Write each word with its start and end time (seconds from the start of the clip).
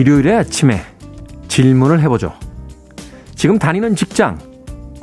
일요일의 0.00 0.34
아침에 0.34 0.80
질문을 1.48 2.00
해보죠. 2.00 2.32
지금 3.34 3.58
다니는 3.58 3.96
직장, 3.96 4.38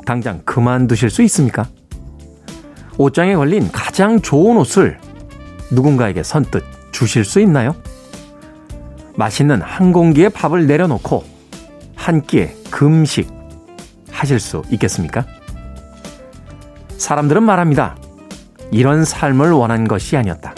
당장 0.04 0.42
그만두실 0.44 1.08
수 1.08 1.22
있습니까? 1.22 1.68
옷장에 2.96 3.36
걸린 3.36 3.70
가장 3.70 4.20
좋은 4.20 4.56
옷을 4.56 4.98
누군가에게 5.70 6.24
선뜻 6.24 6.64
주실 6.90 7.24
수 7.24 7.38
있나요? 7.38 7.76
맛있는 9.14 9.62
한 9.62 9.92
공기의 9.92 10.30
밥을 10.30 10.66
내려놓고 10.66 11.24
한 11.94 12.20
끼의 12.22 12.56
금식 12.68 13.30
하실 14.10 14.40
수 14.40 14.62
있겠습니까? 14.68 15.24
사람들은 16.96 17.44
말합니다. 17.44 17.96
이런 18.72 19.04
삶을 19.04 19.52
원한 19.52 19.86
것이 19.86 20.16
아니었다. 20.16 20.54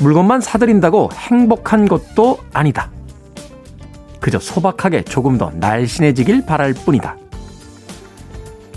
물건만 0.00 0.40
사들인다고 0.40 1.10
행복한 1.12 1.88
것도 1.88 2.38
아니다. 2.52 2.92
그저 4.26 4.40
소박하게 4.40 5.02
조금 5.02 5.38
더 5.38 5.52
날씬해지길 5.54 6.46
바랄 6.46 6.74
뿐이다. 6.74 7.16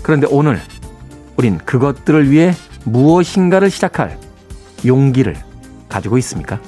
그런데 0.00 0.28
오늘 0.30 0.60
우린 1.36 1.58
그것들을 1.58 2.30
위해 2.30 2.54
무엇인가를 2.84 3.68
시작할 3.68 4.16
용기를 4.86 5.34
가지고 5.88 6.18
있습니까? 6.18 6.60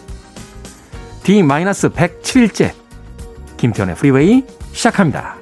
D-107일째 1.23 2.73
김태현의 3.57 3.95
프리웨이 3.95 4.43
시작합니다. 4.73 5.42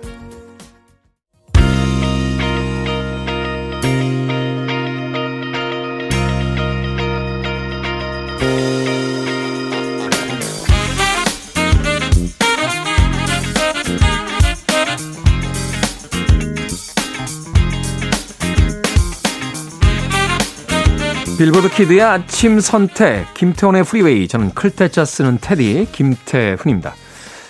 빌보드 21.51 21.69
Kid의 21.69 22.01
아침 22.01 22.61
선택 22.61 23.35
김태훈의 23.35 23.83
Freeway 23.83 24.29
저는 24.29 24.55
클 24.55 24.77
태 24.77 24.93
자 24.93 25.05
쓰는 25.05 25.39
태디 25.41 25.89
김태훈입니다. 25.91 26.95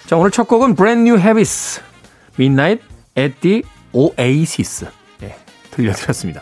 자 0.06 0.16
오늘 0.16 0.30
첫 0.30 0.48
곡은 0.48 0.74
Brand 0.74 1.02
New 1.02 1.20
Heavies 1.20 1.82
Midnight 2.38 2.82
at 3.18 3.34
the 3.40 3.62
Oasis 3.92 4.86
네, 5.18 5.36
들려드렸습니다. 5.70 6.40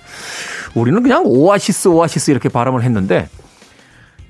우리는 0.77 1.03
그냥 1.03 1.25
오아시스 1.27 1.89
오아시스 1.89 2.31
이렇게 2.31 2.49
발음을 2.49 2.85
했는데 2.85 3.29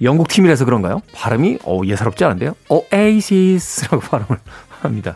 영국 0.00 0.28
팀이라서 0.28 0.64
그런가요? 0.64 1.02
발음이 1.12 1.58
어, 1.64 1.82
예사롭지 1.84 2.24
않은데요. 2.24 2.54
Oasis라고 2.70 4.00
발음을 4.08 4.38
합니다. 4.80 5.14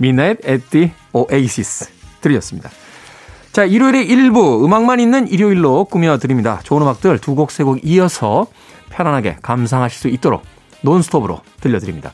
Midnight 0.00 0.48
at 0.48 0.64
the 0.70 0.90
Oasis 1.12 1.90
들렸습니다. 2.22 2.70
자, 3.52 3.64
일요일에 3.64 4.02
일부 4.02 4.64
음악만 4.64 4.98
있는 4.98 5.28
일요일로 5.28 5.84
꾸며드립니다. 5.84 6.60
좋은 6.64 6.80
음악들 6.82 7.18
두 7.18 7.34
곡, 7.34 7.50
세 7.50 7.64
곡 7.64 7.84
이어서 7.84 8.46
편안하게 8.88 9.36
감상하실 9.42 9.98
수 9.98 10.08
있도록 10.08 10.42
논스톱으로 10.80 11.40
들려드립니다. 11.60 12.12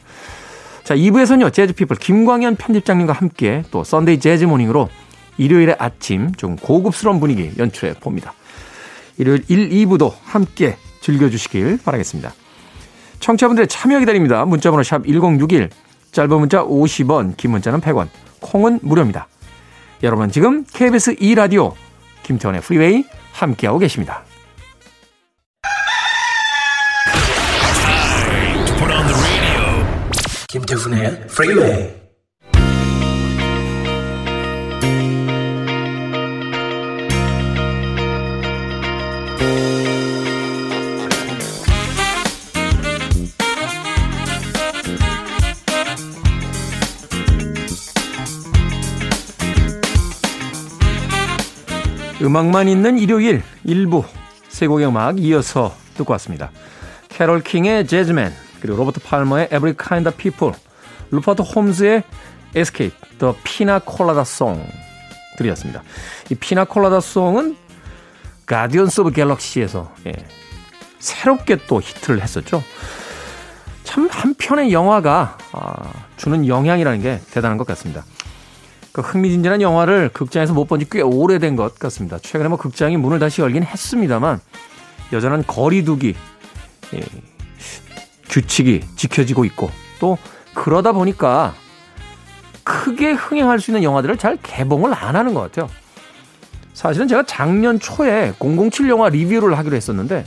자, 0.83 0.97
2부에서는요, 0.97 1.53
재즈피플 1.53 1.97
김광현 1.97 2.57
편집장님과 2.57 3.13
함께 3.13 3.63
또 3.71 3.85
Sunday 3.85 4.19
Jazz 4.19 4.45
Morning으로 4.45 4.89
일요일의 5.37 5.77
아침 5.79 6.33
좀 6.35 6.57
고급스러운 6.57 7.21
분위기 7.21 7.53
연출해 7.57 7.95
봅니다. 7.95 8.35
일요일 9.17 9.45
1, 9.47 9.69
2부도 9.71 10.13
함께 10.25 10.77
즐겨주시길 11.03 11.79
바라겠습니다. 11.85 12.33
청취자분들의 13.21 13.69
참여 13.69 14.01
기다립니다. 14.01 14.45
문자번호 14.45 14.83
샵 14.83 15.07
1061, 15.07 15.71
짧은 16.11 16.39
문자 16.39 16.65
50원, 16.65 17.37
긴 17.37 17.53
문자는 17.53 17.81
100원, 17.81 18.09
콩은 18.41 18.81
무료입니다. 18.83 19.29
여러분 20.03 20.31
지금 20.31 20.65
KBS 20.65 21.17
2라디오 21.17 21.75
김태원의 22.23 22.61
프리웨이 22.61 23.05
함께하고 23.33 23.79
계십니다. 23.79 24.23
김태훈의 30.49 31.27
프리웨이 31.27 32.08
음악만 52.29 52.69
있는 52.69 52.99
일요일 52.99 53.43
일부 53.65 54.05
세 54.49 54.67
곡의 54.67 54.87
음악 54.87 55.19
이어서 55.19 55.75
듣고 55.95 56.13
왔습니다. 56.13 56.51
캐롤 57.09 57.43
킹의 57.43 57.87
Jazzman 57.87 58.35
그리고 58.61 58.77
로버트 58.77 59.01
팔머의 59.01 59.47
Every 59.47 59.75
Kind 59.75 60.07
of 60.07 60.19
People 60.19 60.55
루퍼트 61.11 61.41
홈즈의 61.41 62.03
Escape 62.55 62.95
The 63.19 63.35
Pina 63.45 63.81
Colada 63.81 64.21
Song 64.21 64.63
들이었습니다. 65.39 65.83
이 66.31 66.35
Pina 66.35 66.65
Colada 66.65 67.01
Song은 67.01 67.57
Guardians 68.45 69.01
of 69.01 69.13
Galaxy에서 69.13 69.95
예, 70.07 70.13
새롭게 70.99 71.57
또 71.67 71.81
히트를 71.81 72.21
했었죠. 72.21 72.63
참 73.85 74.07
한편의 74.11 74.73
영화가 74.73 75.39
아, 75.53 75.93
주는 76.19 76.47
영향이라는 76.47 77.01
게 77.01 77.21
대단한 77.31 77.57
것 77.57 77.67
같습니다. 77.69 78.05
그 78.99 79.03
흥미진진한 79.03 79.63
영화를 79.63 80.11
극장에서 80.13 80.55
못 80.55 80.67
본 80.67 80.81
지 80.81 80.89
꽤 80.91 81.03
오래된 81.03 81.55
것 81.55 81.79
같습니다. 81.79 82.19
최근에 82.19 82.49
뭐 82.49 82.59
극장이 82.59 82.97
문을 82.97 83.21
다시 83.21 83.41
열긴 83.43 83.63
했습니다만 83.63 84.41
여전한 85.13 85.45
거리두기 85.47 86.17
예, 86.95 87.01
규칙이 88.29 88.83
지켜지고 88.97 89.45
있고 89.45 89.71
또 90.01 90.19
그러다 90.55 90.91
보니까 90.93 91.55
크게 92.65 93.13
흥행할 93.13 93.61
수 93.61 93.71
있는 93.71 93.85
영화들을 93.85 94.17
잘 94.19 94.37
개봉을 94.43 94.93
안 94.93 95.15
하는 95.15 95.33
것 95.33 95.43
같아요. 95.43 95.71
사실은 96.75 97.07
제가 97.07 97.23
작년 97.25 97.79
초에 97.79 98.33
007 98.41 98.89
영화 98.89 99.09
리뷰를 99.09 99.57
하기로 99.59 99.77
했었는데 99.77 100.25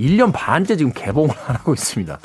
1년 0.00 0.32
반째 0.32 0.76
지금 0.76 0.92
개봉을 0.92 1.30
안 1.46 1.54
하고 1.56 1.74
있습니다. 1.74 2.18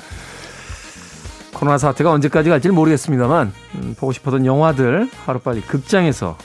코로나 1.60 1.78
사태가 1.78 2.12
언제까지 2.12 2.50
갈지는 2.50 2.74
모르겠습니다만 2.76 3.52
음, 3.76 3.96
보고 4.00 4.12
싶었던 4.14 4.46
영화들 4.46 5.10
하루빨리 5.26 5.62
극장에서 5.62 6.38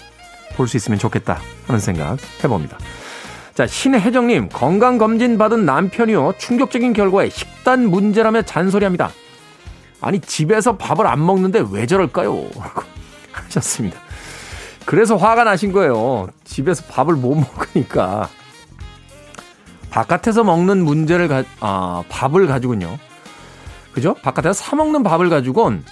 볼 0.57 0.67
수 0.69 0.77
있으면 0.77 0.99
좋겠다 0.99 1.41
하는 1.67 1.81
생각 1.81 2.19
해봅니다. 2.43 2.79
자, 3.55 3.67
신혜정님, 3.67 4.49
건강검진 4.49 5.39
받은 5.39 5.65
남편이요. 5.65 6.35
충격적인 6.39 6.93
결과에 6.93 7.29
식단 7.29 7.89
문제라며 7.89 8.43
잔소리합니다. 8.43 9.11
아니, 10.01 10.21
집에서 10.21 10.77
밥을 10.77 11.07
안 11.07 11.25
먹는데 11.25 11.65
왜 11.71 11.87
저럴까요? 11.87 12.33
라고 12.57 12.83
하셨습니다. 13.33 13.99
그래서 14.85 15.17
화가 15.17 15.45
나신 15.45 15.73
거예요. 15.73 16.29
집에서 16.45 16.85
밥을 16.89 17.15
못 17.15 17.37
먹으니까. 17.37 18.29
바깥에서 19.91 20.43
먹는 20.43 20.85
문제를, 20.85 21.29
가, 21.29 21.45
아, 21.61 22.03
밥을 22.09 22.49
가지고는요. 22.49 22.99
그죠? 23.95 24.15
바깥에서 24.15 24.53
사 24.53 24.77
먹는 24.77 25.05
밥을 25.05 25.31
가지고는 25.31 25.85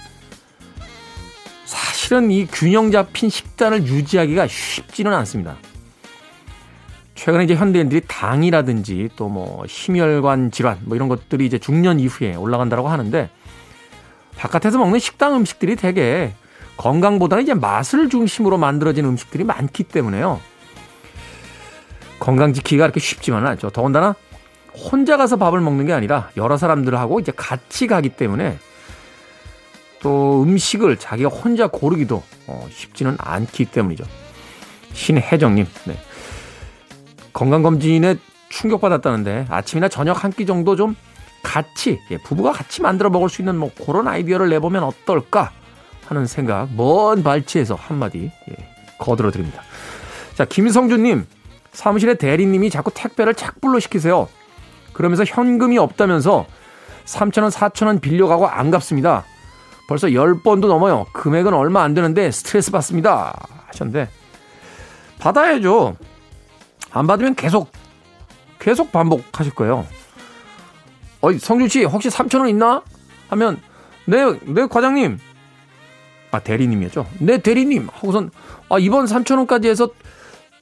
사실은 1.65 2.29
이 2.31 2.45
균형 2.45 2.91
잡힌 2.91 3.29
식단을 3.29 3.87
유지하기가 3.87 4.47
쉽지는 4.47 5.13
않습니다. 5.13 5.55
최근에 7.15 7.45
이제 7.45 7.55
현대인들이 7.55 8.01
당이라든지 8.07 9.09
또 9.15 9.29
뭐 9.29 9.63
심혈관 9.67 10.51
질환 10.51 10.79
뭐 10.83 10.95
이런 10.97 11.07
것들이 11.07 11.45
이제 11.45 11.57
중년 11.57 11.99
이후에 11.99 12.35
올라간다고 12.35 12.89
하는데 12.89 13.29
바깥에서 14.35 14.77
먹는 14.77 14.99
식당 14.99 15.35
음식들이 15.35 15.77
되게 15.77 16.33
건강보다는 16.75 17.43
이제 17.43 17.53
맛을 17.53 18.09
중심으로 18.09 18.57
만들어진 18.57 19.05
음식들이 19.05 19.45
많기 19.45 19.83
때문에요. 19.83 20.41
건강 22.19 22.51
지키기가 22.53 22.85
그렇게 22.85 22.99
쉽지만은 22.99 23.47
않죠. 23.51 23.69
더군다나 23.69 24.15
혼자 24.83 25.17
가서 25.17 25.37
밥을 25.37 25.59
먹는 25.61 25.85
게 25.85 25.93
아니라 25.93 26.29
여러 26.37 26.57
사람들하고 26.57 27.19
이제 27.19 27.31
같이 27.35 27.87
가기 27.87 28.09
때문에 28.09 28.57
또 30.01 30.43
음식을 30.43 30.97
자기가 30.97 31.29
혼자 31.29 31.67
고르기도 31.67 32.21
어, 32.47 32.67
쉽지는 32.71 33.15
않기 33.17 33.65
때문이죠. 33.65 34.03
신혜정님, 34.93 35.65
네. 35.85 35.97
건강검진에 37.31 38.17
충격받았다는데 38.49 39.47
아침이나 39.49 39.87
저녁 39.87 40.23
한 40.23 40.31
끼 40.31 40.45
정도 40.45 40.75
좀 40.75 40.95
같이, 41.41 41.99
예, 42.11 42.17
부부가 42.17 42.51
같이 42.51 42.81
만들어 42.81 43.09
먹을 43.09 43.29
수 43.29 43.41
있는 43.41 43.57
뭐 43.57 43.71
그런 43.85 44.07
아이디어를 44.07 44.49
내보면 44.49 44.83
어떨까 44.83 45.51
하는 46.07 46.25
생각, 46.27 46.69
먼 46.75 47.23
발치에서 47.23 47.75
한마디 47.75 48.31
예, 48.49 48.55
거들어 48.99 49.31
드립니다. 49.31 49.61
자, 50.35 50.45
김성준님, 50.45 51.25
사무실의 51.71 52.17
대리님이 52.17 52.69
자꾸 52.69 52.91
택배를 52.93 53.33
착불로 53.33 53.79
시키세요. 53.79 54.27
그러면서 54.93 55.23
현금이 55.25 55.77
없다면서 55.77 56.45
3천원, 57.05 57.51
4천원 57.51 58.01
빌려가고 58.01 58.47
안 58.47 58.71
갚습니다. 58.71 59.25
벌써 59.87 60.07
10번도 60.07 60.67
넘어요. 60.67 61.05
금액은 61.13 61.53
얼마 61.53 61.83
안 61.83 61.93
되는데 61.93 62.31
스트레스 62.31 62.71
받습니다. 62.71 63.33
하셨는데, 63.67 64.09
받아야죠. 65.19 65.95
안 66.91 67.07
받으면 67.07 67.35
계속, 67.35 67.71
계속 68.59 68.91
반복하실 68.91 69.53
거예요. 69.55 69.85
어이, 71.21 71.39
성준 71.39 71.67
씨, 71.67 71.83
혹시 71.83 72.09
3천원 72.09 72.49
있나? 72.49 72.81
하면, 73.29 73.59
네, 74.05 74.23
네, 74.43 74.67
과장님. 74.67 75.19
아, 76.31 76.39
대리님이었죠. 76.39 77.05
네, 77.19 77.37
대리님. 77.37 77.89
하고선, 77.91 78.31
아, 78.69 78.79
이번 78.79 79.05
3천원까지 79.05 79.67
해서 79.67 79.89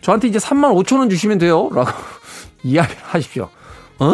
저한테 0.02 0.28
이제 0.28 0.40
3만 0.40 0.74
5천 0.84 1.00
원 1.00 1.10
주시면 1.10 1.38
돼요. 1.38 1.70
라고 1.74 1.92
이야기를 2.64 3.02
하십시오. 3.04 3.50
어? 4.02 4.14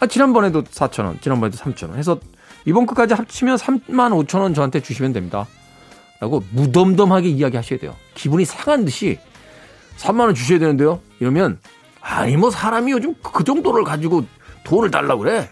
아, 0.00 0.06
지난번에도 0.06 0.62
4천원, 0.64 1.20
지난번에도 1.20 1.58
3천원 1.58 1.96
해서 1.96 2.18
이번 2.64 2.86
끝까지 2.86 3.14
합치면 3.14 3.56
3만 3.56 4.26
5천 4.26 4.40
원 4.40 4.54
저한테 4.54 4.80
주시면 4.80 5.12
됩니다. 5.12 5.46
라고 6.20 6.42
무덤덤하게 6.50 7.28
이야기하셔야 7.28 7.78
돼요. 7.78 7.94
기분이 8.14 8.44
상한 8.44 8.84
듯이 8.84 9.18
3만 9.98 10.20
원 10.20 10.34
주셔야 10.34 10.58
되는데요. 10.58 11.00
이러면 11.18 11.58
아니 12.00 12.36
뭐 12.36 12.50
사람이 12.50 12.92
요즘 12.92 13.14
그 13.22 13.44
정도를 13.44 13.84
가지고 13.84 14.24
돈을 14.64 14.90
달라고 14.90 15.22
그래. 15.22 15.48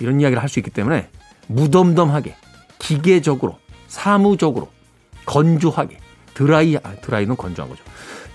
이런 0.00 0.20
이야기를 0.20 0.40
할 0.42 0.48
수 0.48 0.58
있기 0.60 0.70
때문에 0.70 1.08
무덤덤하게 1.48 2.36
기계적으로 2.78 3.58
사무적으로 3.88 4.68
건조하게 5.26 5.98
드라이 6.34 6.76
아, 6.76 6.94
드라이는 7.02 7.36
건조한 7.36 7.68
거죠. 7.68 7.82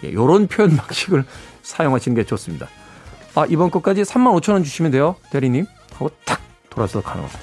예, 0.03 0.11
요런 0.13 0.47
표현 0.47 0.75
방식을 0.77 1.23
사용하시는 1.61 2.15
게 2.15 2.25
좋습니다. 2.25 2.67
아, 3.35 3.45
이번 3.50 3.71
것까지 3.71 4.03
3만 4.03 4.39
5천 4.39 4.53
원 4.53 4.63
주시면 4.63 4.91
돼요. 4.91 5.15
대리님. 5.31 5.65
하고 5.94 6.09
탁 6.25 6.39
돌아서 6.69 7.01
가는 7.01 7.21
겁니다. 7.24 7.39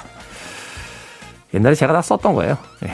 옛날에 1.54 1.74
제가 1.74 1.92
다 1.92 2.00
썼던 2.02 2.34
거예요. 2.34 2.56
예. 2.84 2.92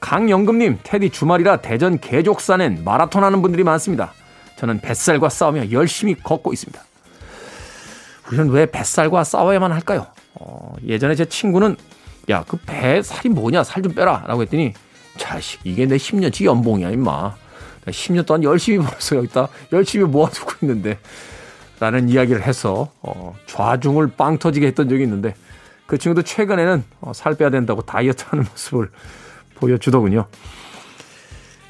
강영금님, 0.00 0.78
테디 0.82 1.10
주말이라 1.10 1.58
대전 1.58 1.98
개족산엔 1.98 2.84
마라톤 2.84 3.24
하는 3.24 3.42
분들이 3.42 3.64
많습니다. 3.64 4.12
저는 4.56 4.80
뱃살과 4.80 5.28
싸우며 5.28 5.70
열심히 5.72 6.14
걷고 6.14 6.52
있습니다. 6.52 6.80
우리는 8.28 8.48
왜 8.50 8.66
뱃살과 8.66 9.24
싸워야만 9.24 9.72
할까요? 9.72 10.06
어, 10.34 10.74
예전에 10.86 11.14
제 11.14 11.24
친구는 11.26 11.76
야, 12.30 12.44
그 12.44 12.56
배 12.66 13.02
살이 13.02 13.28
뭐냐? 13.28 13.62
살 13.64 13.82
좀 13.82 13.94
빼라. 13.94 14.24
라고 14.26 14.42
했더니 14.42 14.72
자식, 15.16 15.60
이게 15.64 15.86
내 15.86 15.96
10년치 15.96 16.44
연봉이야, 16.44 16.90
임마. 16.90 17.34
10년 17.86 18.26
동안 18.26 18.42
열심히 18.42 18.78
벌어서 18.84 19.16
여기다 19.16 19.48
열심히 19.72 20.04
모아두고 20.06 20.52
있는데. 20.62 20.98
라는 21.80 22.08
이야기를 22.08 22.42
해서 22.42 22.90
어, 23.02 23.34
좌중을 23.46 24.12
빵 24.16 24.38
터지게 24.38 24.66
했던 24.66 24.88
적이 24.88 25.02
있는데 25.04 25.34
그 25.86 25.98
친구도 25.98 26.22
최근에는 26.22 26.84
어, 27.00 27.12
살 27.12 27.34
빼야 27.34 27.50
된다고 27.50 27.82
다이어트 27.82 28.24
하는 28.28 28.44
모습을 28.50 28.90
보여주더군요. 29.56 30.26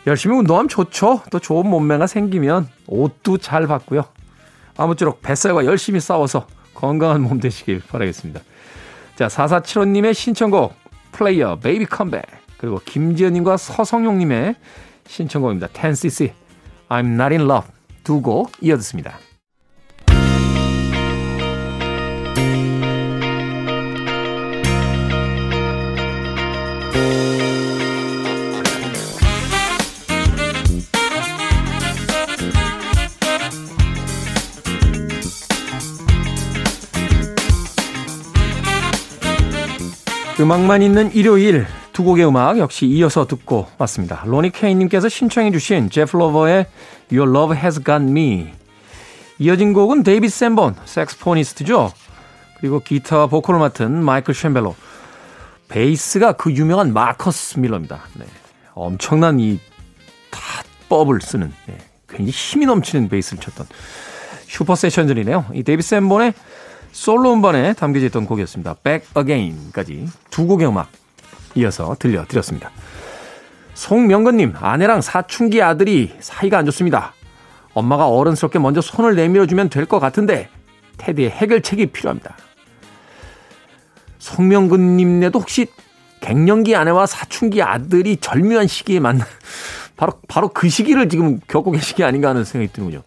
열심히 0.07 0.37
운동하면 0.37 0.69
좋죠. 0.69 1.23
또 1.31 1.39
좋은 1.41 1.69
몸매가 1.69 2.07
생기면 2.07 2.69
옷도 2.87 3.39
잘 3.39 3.67
받고요. 3.67 4.05
아무쪼록 4.77 5.23
뱃살과 5.23 5.65
열심히 5.65 5.99
싸워서 6.01 6.47
건강한 6.75 7.23
몸 7.23 7.41
되시길 7.41 7.83
바라겠습니다. 7.89 8.41
자, 9.17 9.27
4475님의 9.29 10.15
신청곡 10.15 10.75
플레이어 11.13 11.57
Baby 11.57 11.87
Come 11.87 12.05
Back 12.05 12.23
그리고 12.59 12.81
김지연님과 12.85 13.57
서성용님의 13.57 14.55
신청곡입니다. 15.07 15.69
10cc 15.69 16.33
I'm 16.89 17.15
not 17.15 17.35
in 17.35 17.41
love 17.43 17.69
두 18.05 18.21
곡 18.21 18.53
이어듣습니다. 18.61 19.19
음악만 40.39 40.83
있는 40.83 41.11
일요일 41.15 41.67
두 41.95 42.05
곡의 42.05 42.29
음악 42.29 42.59
역시 42.59 42.85
이어서 42.85 43.27
듣고 43.27 43.69
왔습니다. 43.79 44.23
로니 44.27 44.51
케이님께서 44.51 45.09
신청해 45.09 45.51
주신 45.51 45.89
제프 45.89 46.15
로버의 46.15 46.67
Your 47.11 47.31
Love 47.35 47.57
Has 47.57 47.83
Got 47.83 48.03
Me 48.03 48.53
이어진 49.39 49.73
곡은 49.73 50.03
데이비 50.03 50.29
샌본 50.29 50.77
saxophonist죠. 50.85 51.91
그리고 52.59 52.81
기타 52.81 53.29
보컬을 53.29 53.61
맡은 53.61 54.05
마이클 54.05 54.35
셈벨로 54.35 54.77
베이스가 55.69 56.33
그 56.33 56.53
유명한 56.53 56.93
마커스 56.93 57.59
밀러입니다. 57.59 58.03
네. 58.15 58.27
엄청난 58.75 59.41
이 59.41 59.59
타법을 60.31 61.23
쓰는 61.23 61.51
네. 61.67 61.79
굉장히 62.09 62.31
힘이 62.31 62.67
넘치는 62.67 63.09
베이스를 63.09 63.41
쳤던 63.41 63.67
super 64.47 64.75
session들이네요. 64.75 65.47
이 65.55 65.63
데이비 65.63 65.83
샌본의 65.83 66.35
솔로 66.97 67.35
음반에 67.35 67.75
담겨져 67.75 68.07
있던 68.07 68.25
곡이었습니다. 68.25 68.77
Back 68.83 69.11
Again까지 69.19 70.09
두 70.31 70.47
곡의 70.47 70.67
음악 70.67 70.89
이어서 71.55 71.95
들려드렸습니다. 71.99 72.71
송명건님, 73.75 74.55
아내랑 74.59 75.03
사춘기 75.03 75.61
아들이 75.61 76.15
사이가 76.21 76.57
안 76.57 76.65
좋습니다. 76.65 77.13
엄마가 77.75 78.09
어른스럽게 78.09 78.59
먼저 78.59 78.81
손을 78.81 79.15
내밀어주면 79.15 79.69
될 79.69 79.85
것 79.85 80.01
같은데 80.01 80.49
테디의 80.97 81.29
해결책이 81.33 81.87
필요합니다. 81.89 82.35
송명근님네도 84.19 85.39
혹시 85.39 85.67
갱년기 86.23 86.75
아내와 86.77 87.05
사춘기 87.05 87.61
아들이 87.63 88.17
절묘한 88.17 88.69
시기에 88.69 89.01
만나 89.01 89.27
바로 89.99 90.15
바로 90.29 90.49
그 90.49 90.71
시기를 90.71 91.11
지금 91.11 91.41
겪고 91.47 91.73
계시게 91.73 92.05
아닌가 92.05 92.31
하는 92.31 92.45
생각이 92.45 92.73
드는군요. 92.73 93.03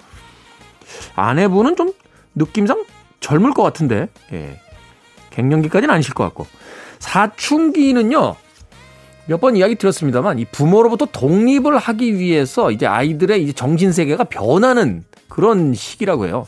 아내분은 1.16 1.76
좀 1.76 1.92
느낌상 2.36 2.84
젊을 3.20 3.52
것 3.52 3.64
같은데, 3.64 4.10
예. 4.34 4.60
갱년기까지는 5.32 5.94
아니실 5.94 6.14
것 6.14 6.24
같고. 6.26 6.48
사춘기는요, 7.00 8.36
몇 9.28 9.40
번 9.40 9.56
이야기 9.56 9.76
들었습니다만, 9.76 10.40
이 10.40 10.46
부모로부터 10.46 11.06
독립을 11.06 11.78
하기 11.78 12.18
위해서 12.18 12.72
이제 12.72 12.86
아이들의 12.88 13.44
이제 13.44 13.54
정신세계가 13.54 14.26
변하는 14.26 15.04
그런 15.28 15.74
시기라고 15.74 16.26
해요. 16.26 16.48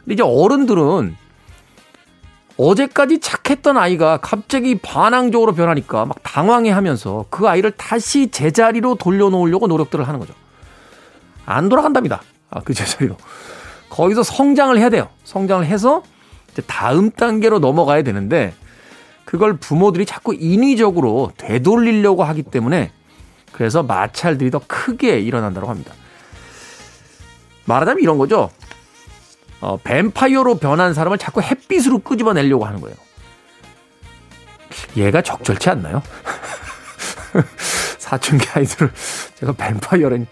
근데 0.00 0.14
이제 0.14 0.22
어른들은 0.22 1.16
어제까지 2.56 3.18
착했던 3.18 3.76
아이가 3.76 4.18
갑자기 4.18 4.76
반항적으로 4.76 5.54
변하니까 5.54 6.04
막 6.04 6.18
당황해 6.22 6.70
하면서 6.70 7.24
그 7.30 7.48
아이를 7.48 7.72
다시 7.72 8.30
제자리로 8.30 8.94
돌려놓으려고 8.94 9.66
노력들을 9.66 10.06
하는 10.06 10.20
거죠. 10.20 10.34
안 11.46 11.68
돌아간답니다. 11.68 12.22
아, 12.50 12.60
그 12.60 12.72
제자리로. 12.72 13.16
거기서 13.94 14.24
성장을 14.24 14.76
해야 14.76 14.90
돼요. 14.90 15.08
성장을 15.22 15.64
해서 15.64 16.02
이제 16.50 16.62
다음 16.62 17.12
단계로 17.12 17.60
넘어가야 17.60 18.02
되는데 18.02 18.52
그걸 19.24 19.56
부모들이 19.56 20.04
자꾸 20.04 20.34
인위적으로 20.34 21.30
되돌리려고 21.36 22.24
하기 22.24 22.42
때문에 22.42 22.90
그래서 23.52 23.84
마찰들이 23.84 24.50
더 24.50 24.60
크게 24.66 25.20
일어난다고 25.20 25.68
합니다. 25.68 25.94
말하자면 27.66 28.02
이런 28.02 28.18
거죠. 28.18 28.50
어, 29.60 29.78
뱀파이어로 29.84 30.56
변한 30.56 30.92
사람을 30.92 31.16
자꾸 31.16 31.40
햇빛으로 31.40 32.00
끄집어내려고 32.00 32.64
하는 32.64 32.80
거예요. 32.80 32.96
얘가 34.96 35.22
적절치 35.22 35.70
않나요? 35.70 36.02
사춘기 37.98 38.44
아이들을 38.54 38.92
제가 39.36 39.52
뱀파이어라니 39.52 40.26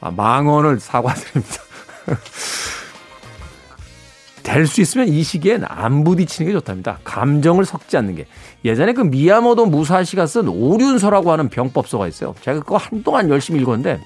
아, 0.00 0.10
망언을 0.10 0.80
사과드립니다. 0.80 1.62
될 4.42 4.66
수 4.66 4.80
있으면 4.80 5.08
이 5.08 5.22
시기엔 5.22 5.64
안 5.66 6.04
부딪히는 6.04 6.50
게 6.50 6.58
좋답니다. 6.58 6.98
감정을 7.04 7.64
섞지 7.64 7.96
않는 7.96 8.16
게. 8.16 8.26
예전에 8.64 8.92
그 8.92 9.02
미야모도 9.02 9.66
무사시가 9.66 10.26
쓴 10.26 10.48
오륜서라고 10.48 11.32
하는 11.32 11.48
병법서가 11.48 12.08
있어요. 12.08 12.34
제가 12.42 12.60
그거 12.60 12.76
한동안 12.76 13.28
열심히 13.28 13.60
읽었는데 13.60 14.00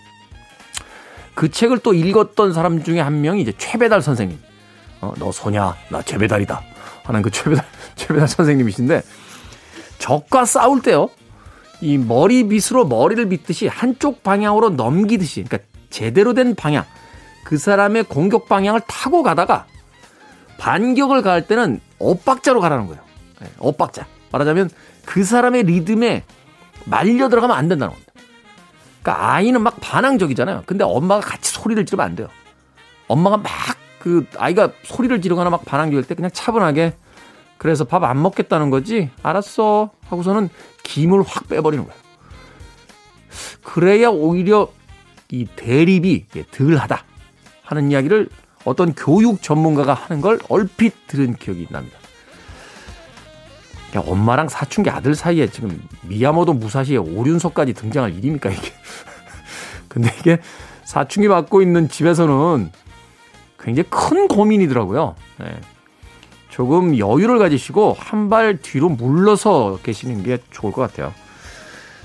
그 1.35 1.51
책을 1.51 1.79
또 1.79 1.93
읽었던 1.93 2.53
사람 2.53 2.83
중에 2.83 3.01
한 3.01 3.21
명이 3.21 3.43
이제 3.43 3.53
최배달 3.57 4.03
선생님. 4.03 4.39
어, 5.03 5.13
너 5.19 5.31
소냐? 5.31 5.75
나 5.91 6.03
최배달이다. 6.03 6.63
하는 7.05 7.23
그 7.23 7.31
최배달, 7.31 7.65
최배달 7.95 8.29
선생님이신데 8.29 9.03
적과 9.99 10.45
싸울 10.45 10.83
때요. 10.83 11.09
이 11.81 11.99
머리빗으로 11.99 12.87
머리를 12.87 13.29
빗듯이 13.29 13.69
한쪽 13.69 14.23
방향으로 14.23 14.71
넘기듯이 14.71 15.45
그러니까 15.45 15.69
제대로 15.91 16.33
된 16.33 16.55
방향 16.55 16.85
그 17.45 17.59
사람의 17.59 18.05
공격 18.05 18.49
방향을 18.49 18.81
타고 18.89 19.23
가다가 19.23 19.67
반격을 20.59 21.23
가할 21.23 21.47
때는 21.47 21.81
엇박자로 21.99 22.61
가라는 22.61 22.87
거예요. 22.87 23.03
네, 23.41 23.49
엇박자. 23.59 24.07
말하자면 24.33 24.71
그 25.05 25.25
사람의 25.25 25.65
리듬에 25.65 26.25
말려 26.85 27.29
들어가면 27.29 27.57
안 27.57 27.69
된다는 27.69 27.93
겁니다. 27.93 28.13
그러니까 29.03 29.33
아이는 29.33 29.63
막 29.63 29.77
반항적이잖아요. 29.81 30.65
근데 30.67 30.85
엄마가 30.85 31.21
같이 31.21 31.53
소리를 31.53 31.85
지르면 31.87 32.05
안 32.07 32.17
돼요. 32.17 32.29
엄마가 33.09 33.37
막 33.39 33.87
그 34.07 34.25
아이가 34.39 34.71
소리를 34.85 35.21
지르거나 35.21 35.51
막 35.51 35.65
반항적일 35.65 36.05
때 36.05 36.15
그냥 36.15 36.31
차분하게 36.33 36.95
그래서 37.59 37.83
밥 37.83 38.05
안 38.05 38.23
먹겠다는 38.23 38.71
거지? 38.71 39.11
알았어. 39.21 39.91
하고서는 40.09 40.49
김을 40.85 41.25
확 41.27 41.49
빼버리는 41.49 41.85
거예요. 41.85 42.01
그래야 43.65 44.09
오히려 44.11 44.69
이 45.33 45.45
대립이 45.57 46.27
덜 46.53 46.77
하다 46.77 47.03
하는 47.65 47.91
이야기를 47.91 48.29
어떤 48.67 48.93
교육 48.95 49.43
전문가가 49.43 49.95
하는 49.95 50.21
걸 50.21 50.39
얼핏 50.49 51.07
들은 51.07 51.35
기억이 51.37 51.69
납니다. 51.71 51.99
엄마랑 53.95 54.51
사춘기 54.51 54.91
아들 54.91 55.15
사이에 55.15 55.47
지금 55.47 55.81
미야모도 56.03 56.53
무사시에 56.53 56.99
오륜석까지 56.99 57.73
등장할 57.73 58.15
일입니까 58.15 58.51
이게? 58.51 58.73
근데 59.89 60.15
이게 60.21 60.39
사춘기 60.85 61.29
맞고 61.29 61.63
있는 61.63 61.89
집에서는 61.89 62.71
굉장히 63.59 63.89
큰 63.89 64.29
고민이더라고요. 64.29 65.15
네. 65.39 65.47
조금 66.51 66.99
여유를 66.99 67.39
가지시고 67.39 67.97
한 67.99 68.29
발 68.29 68.59
뒤로 68.61 68.89
물러서 68.91 69.79
계시는 69.83 70.23
게 70.25 70.39
좋을 70.51 70.73
것 70.73 70.83
같아요. 70.83 71.15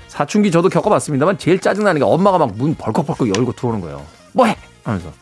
사춘기 0.08 0.50
저도 0.50 0.68
겪어봤습니다만 0.70 1.36
제일 1.38 1.58
짜증나는 1.60 1.98
게 1.98 2.04
엄마가 2.04 2.38
막 2.38 2.50
문 2.54 2.74
벌컥벌컥 2.74 3.28
열고 3.36 3.52
들어오는 3.52 3.80
거예요. 3.82 4.02
뭐해? 4.32 4.56
하면서. 4.84 5.12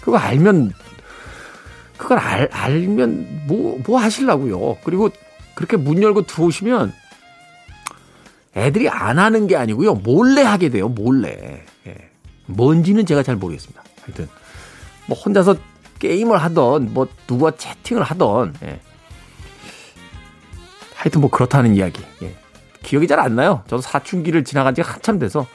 그거 0.00 0.16
알면, 0.16 0.72
그걸 1.96 2.18
알, 2.18 2.48
알면 2.50 3.46
뭐, 3.46 3.80
뭐 3.86 4.00
하실라고요. 4.00 4.78
그리고 4.84 5.10
그렇게 5.54 5.76
문 5.76 6.02
열고 6.02 6.22
들어오시면 6.22 6.92
애들이 8.56 8.88
안 8.88 9.18
하는 9.18 9.46
게 9.46 9.56
아니고요. 9.56 9.94
몰래 9.96 10.42
하게 10.42 10.70
돼요. 10.70 10.88
몰래. 10.88 11.62
예. 11.86 11.96
뭔지는 12.46 13.04
제가 13.06 13.22
잘 13.22 13.36
모르겠습니다. 13.36 13.82
하여튼 14.02 14.28
뭐 15.06 15.16
혼자서 15.18 15.56
게임을 15.98 16.38
하던 16.38 16.94
뭐 16.94 17.06
누가 17.26 17.50
채팅을 17.50 18.02
하던 18.02 18.54
예. 18.62 18.80
하여튼 20.94 21.20
뭐 21.20 21.30
그렇다는 21.30 21.74
이야기. 21.76 22.02
예. 22.22 22.34
기억이 22.82 23.06
잘 23.06 23.20
안 23.20 23.36
나요. 23.36 23.62
저도 23.68 23.82
사춘기를 23.82 24.42
지나간 24.44 24.74
지 24.74 24.80
한참 24.80 25.18
돼서 25.18 25.46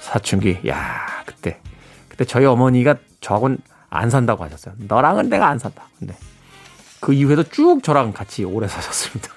사춘기. 0.00 0.58
야 0.68 1.06
그때 1.26 1.58
그때 2.08 2.24
저희 2.24 2.44
어머니가 2.44 2.96
저하고는 3.20 3.58
안 3.88 4.10
산다고 4.10 4.44
하셨어요. 4.44 4.74
너랑은 4.78 5.28
내가 5.28 5.48
안 5.48 5.58
산다. 5.58 5.84
근데 5.98 6.16
그 7.00 7.12
이후에도 7.12 7.42
쭉 7.44 7.82
저랑 7.82 8.12
같이 8.12 8.44
오래 8.44 8.68
사셨습니다. 8.68 9.28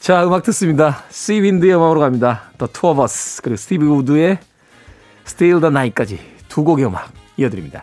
자, 0.00 0.24
음악 0.24 0.42
듣습니다. 0.44 1.04
시윈드의 1.10 1.74
음악으로 1.74 2.00
갑니다. 2.00 2.44
The 2.58 2.72
Two 2.72 2.90
of 2.90 3.02
Us 3.02 3.42
그리고 3.42 3.56
스티브 3.56 3.86
우드의 3.86 4.38
Still 5.26 5.60
the 5.60 5.70
Night까지 5.70 6.18
두 6.48 6.64
곡의 6.64 6.86
음악 6.86 7.12
이어드립니다. 7.36 7.82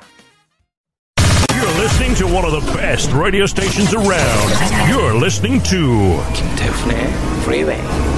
You're 1.50 1.80
listening 1.80 2.15
to 2.18 2.27
one 2.27 2.46
of 2.46 2.51
the 2.51 2.74
best 2.74 3.13
radio 3.13 3.44
stations 3.46 3.94
around. 3.96 4.51
You're 4.89 5.15
listening 5.15 5.62
to 5.70 6.24
김태훈의 6.34 6.98
Freeway. 7.44 8.14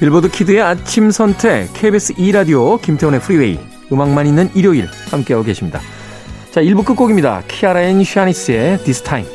빌보드 0.00 0.30
Kid의 0.30 0.62
아침 0.62 1.10
선택 1.10 1.74
KBS 1.74 2.14
2 2.16 2.32
라디오 2.32 2.78
김태훈의 2.78 3.20
Freeway 3.20 3.58
음악만 3.92 4.26
있는 4.26 4.48
일요일 4.54 4.88
함께하고 5.10 5.44
계십니다. 5.44 5.78
자, 6.50 6.62
1부 6.62 6.86
끝곡입니다. 6.86 7.42
키아라 7.46 7.82
and 7.82 8.02
샤니스의 8.02 8.78
This 8.78 9.02
Time. 9.02 9.28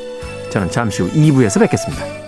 저는 0.49 0.71
잠시 0.71 1.03
후 1.03 1.11
2부에서 1.11 1.59
뵙겠습니다. 1.59 2.24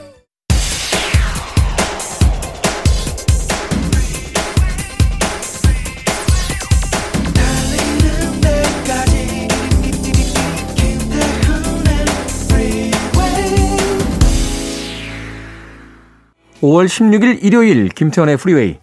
(5월 16.67 16.85
16일) 16.85 17.43
일요일 17.43 17.87
김태훈의 17.87 18.35
프리웨이 18.35 18.77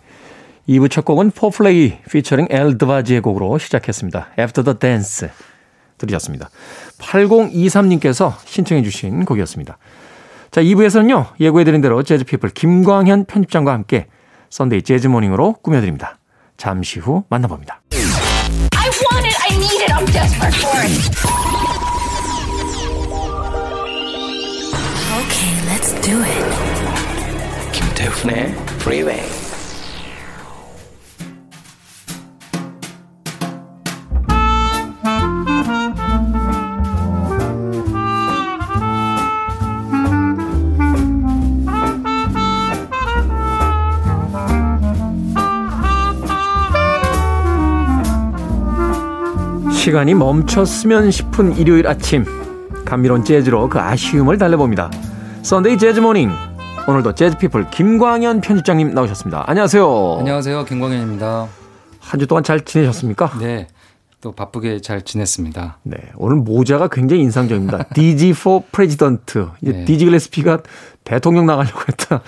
2부 0.69 0.91
첫 0.91 1.05
곡은 1.05 1.33
포플레이 1.33 1.99
피처링 2.11 2.47
엘 2.49 2.62
드바지의 2.62 3.21
곡으로 3.21 3.59
시작했습니다. 3.59 4.29
After 4.39 4.65
the 4.65 4.79
Dance 4.79 5.29
들으셨습니다. 5.99 6.49
8023님께서 6.99 8.37
신청해 8.47 8.83
주신 8.83 9.27
곡이었습니다. 9.27 9.77
자, 10.51 10.63
2부에서는요. 10.63 11.39
예고해드린 11.39 11.83
대로 11.83 12.03
재즈피플 12.03 12.51
김광현 12.51 13.27
편집장과 13.27 13.73
함께 13.73 14.07
Sunday 14.49 14.81
Jazz 14.83 15.09
Morning으로 15.09 15.57
꾸며드립니다. 15.63 16.19
잠시 16.57 17.01
후 17.01 17.25
만나봅니다. 17.29 17.83
Okay, 25.15 25.53
let's 25.69 25.93
do 26.03 26.23
it. 26.23 26.64
김태훈의 28.05 28.55
Freeway. 28.81 29.25
시간이 49.73 50.15
멈췄으면 50.15 51.11
싶은 51.11 51.57
일요일 51.57 51.87
아침 51.87 52.25
감미로운 52.85 53.25
재즈로 53.25 53.69
그 53.69 53.79
아쉬움을 53.79 54.37
달래봅니다. 54.39 54.91
Sunday 55.43 55.79
Jazz 55.79 56.01
Morning 56.01 56.54
오늘도 56.87 57.15
재즈피플 57.15 57.71
김광현 57.71 58.41
편집장님 58.43 58.93
나오셨습니다. 58.93 59.45
안녕하세요. 59.47 60.17
안녕하세요. 60.19 60.65
김광현입니다. 60.67 61.49
한 62.01 62.21
주 62.21 62.27
동안 62.27 62.45
잘 62.45 62.61
지내셨습니까? 62.65 63.39
네. 63.41 63.67
또 64.21 64.33
바쁘게 64.33 64.81
잘 64.81 65.03
지냈습니다. 65.03 65.79
네. 65.83 65.97
오늘 66.17 66.37
모자가 66.37 66.89
굉장히 66.89 67.23
인상적입니다. 67.23 67.85
Dizzy 67.95 68.31
for 68.31 68.63
President. 68.73 69.23
이제 69.63 69.73
네. 69.73 69.85
디지 69.85 70.05
길레스피가 70.07 70.61
대통령 71.05 71.45
나가려고 71.47 71.81
했다. 71.89 72.23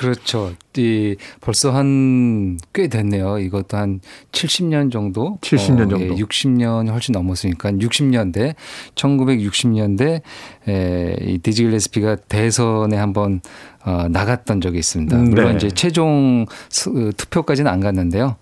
그렇죠. 0.00 0.52
이 0.78 1.16
벌써 1.40 1.70
한 1.72 2.58
꽤 2.72 2.88
됐네요. 2.88 3.38
이것도 3.38 3.76
한 3.76 4.00
70년 4.32 4.90
정도? 4.92 5.38
70년 5.42 5.90
정도. 5.90 6.00
예, 6.00 6.08
60년 6.10 6.90
훨씬 6.90 7.12
넘었으니까 7.12 7.72
60년대, 7.72 8.54
1960년대 8.94 10.20
에, 10.68 11.16
이 11.20 11.38
디지 11.38 11.64
길레스피가 11.64 12.16
대선에 12.28 12.96
한번 12.96 13.40
어, 13.86 14.08
나갔던 14.10 14.60
적이 14.60 14.78
있습니다. 14.80 15.16
물론 15.16 15.52
네. 15.52 15.56
이제 15.56 15.70
최종 15.70 16.44
수, 16.68 17.12
투표까지는 17.16 17.70
안 17.70 17.80
갔는데요. 17.80 18.36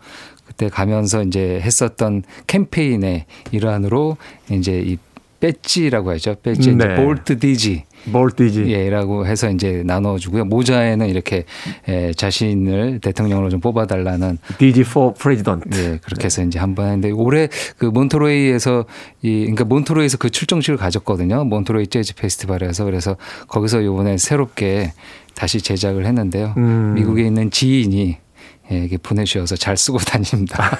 그때 0.46 0.68
가면서 0.68 1.22
이제 1.22 1.60
했었던 1.62 2.22
캠페인의 2.46 3.26
일환으로 3.52 4.16
이제 4.50 4.82
이 4.84 4.96
배지라고 5.40 6.10
하죠. 6.12 6.34
배지 6.42 6.74
네. 6.74 6.84
이제 6.84 6.94
Vote 6.94 7.38
Dizzy. 7.38 7.84
Vote 8.10 8.46
Dizzy. 8.46 8.70
예라고 8.70 9.26
해서 9.26 9.50
이제 9.50 9.82
나눠주고요. 9.84 10.46
모자에는 10.46 11.06
이렇게 11.08 11.44
에, 11.86 12.12
자신을 12.14 13.00
대통령으로 13.00 13.50
좀 13.50 13.60
뽑아달라는. 13.60 14.38
Dizzy 14.56 14.80
for 14.82 15.12
president. 15.12 15.68
예, 15.74 15.98
그렇게 16.02 16.24
해서 16.26 16.40
네. 16.40 16.48
이제 16.48 16.58
한 16.58 16.74
번 16.74 16.86
했는데 16.86 17.10
올해 17.10 17.48
그 17.76 17.84
몬트로이에서 17.86 18.86
이 19.20 19.40
그러니까 19.40 19.64
몬트로이에서 19.64 20.16
그 20.16 20.30
출정식을 20.30 20.78
가졌거든요. 20.78 21.44
몬트로이 21.44 21.88
재즈 21.88 22.14
페스티벌에서 22.14 22.84
그래서 22.84 23.16
거기서 23.48 23.82
이번에 23.82 24.16
새롭게 24.16 24.92
다시 25.34 25.60
제작을 25.60 26.06
했는데요. 26.06 26.54
음. 26.56 26.94
미국에 26.94 27.22
있는 27.24 27.50
지인이 27.50 28.16
예, 28.72 28.78
이게 28.78 28.96
보내주셔서 28.96 29.56
잘 29.56 29.76
쓰고 29.76 29.98
다닙니다. 29.98 30.70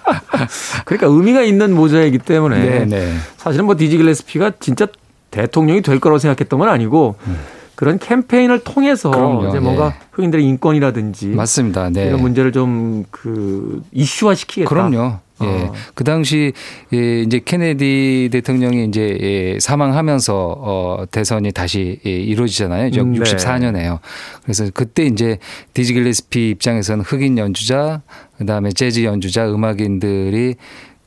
그러니까 0.84 1.06
의미가 1.06 1.42
있는 1.42 1.74
모자이기 1.74 2.18
때문에 2.18 2.58
네네. 2.58 2.84
네. 2.86 3.14
사실은 3.36 3.66
뭐 3.66 3.76
디지 3.76 3.98
글래스피가 3.98 4.52
진짜 4.60 4.86
대통령이 5.30 5.82
될 5.82 6.00
거라고 6.00 6.18
생각했던 6.18 6.58
건 6.58 6.68
아니고 6.68 7.16
음. 7.26 7.38
그런 7.76 7.98
캠페인을 7.98 8.60
통해서 8.60 9.10
그럼요. 9.10 9.48
이제 9.48 9.58
뭔가 9.60 9.90
네. 9.90 9.94
흑인들의 10.12 10.44
인권이라든지 10.44 11.28
맞습니다. 11.28 11.90
네. 11.90 12.06
이런 12.06 12.20
문제를 12.20 12.52
좀 12.52 13.04
그 13.10 13.82
이슈화 13.92 14.34
시키겠다. 14.34 14.68
그럼요. 14.68 15.18
예. 15.42 15.46
어. 15.46 15.72
그 15.94 16.04
당시 16.04 16.52
예, 16.92 17.20
이제 17.22 17.40
케네디 17.44 18.28
대통령이 18.32 18.84
이제 18.84 19.18
예, 19.20 19.58
사망하면서 19.60 20.34
어 20.58 21.04
대선이 21.10 21.52
다시 21.52 21.98
예, 22.06 22.10
이루어지잖아요. 22.10 22.90
음, 23.00 23.12
네. 23.12 23.20
64년에요. 23.20 23.98
그래서 24.42 24.68
그때 24.72 25.04
이제 25.04 25.38
디지 25.72 25.94
길레스피 25.94 26.50
입장에서는 26.50 27.04
흑인 27.04 27.38
연주자, 27.38 28.02
그다음에 28.38 28.70
재즈 28.70 29.02
연주자, 29.04 29.48
음악인들이 29.50 30.54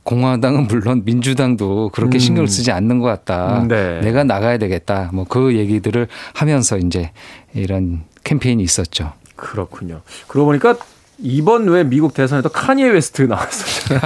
공화당은 0.02 0.68
물론 0.68 1.02
민주당도 1.04 1.90
그렇게 1.92 2.16
음. 2.16 2.18
신경을 2.18 2.48
쓰지 2.48 2.70
않는 2.72 2.98
것 2.98 3.06
같다. 3.06 3.66
네. 3.68 4.00
내가 4.00 4.24
나가야 4.24 4.56
되겠다. 4.58 5.10
뭐 5.12 5.24
그 5.28 5.54
얘기들을 5.56 6.08
하면서 6.34 6.78
이제 6.78 7.10
이런 7.54 8.04
캠페인이 8.24 8.62
있었죠. 8.62 9.12
그렇군요. 9.36 10.00
그러고 10.26 10.46
보니까 10.46 10.76
이번 11.20 11.66
왜 11.68 11.82
미국 11.82 12.14
대선에도 12.14 12.48
카니에 12.48 12.88
웨스트 12.90 13.22
나왔었잖아요. 13.22 14.00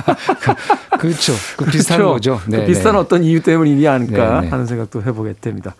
그렇죠. 0.99 1.33
그 1.57 1.66
비슷한 1.66 1.99
그렇죠. 1.99 2.12
거죠. 2.12 2.40
그 2.45 2.50
네, 2.50 2.61
그 2.61 2.66
비슷한 2.66 2.92
네. 2.92 2.99
어떤 2.99 3.25
이유 3.25 3.42
때문이지 3.42 3.87
않을까 3.87 4.40
네, 4.40 4.40
네. 4.42 4.49
하는 4.49 4.66
생각도 4.66 5.02
해보게 5.02 5.35
됩니다. 5.40 5.75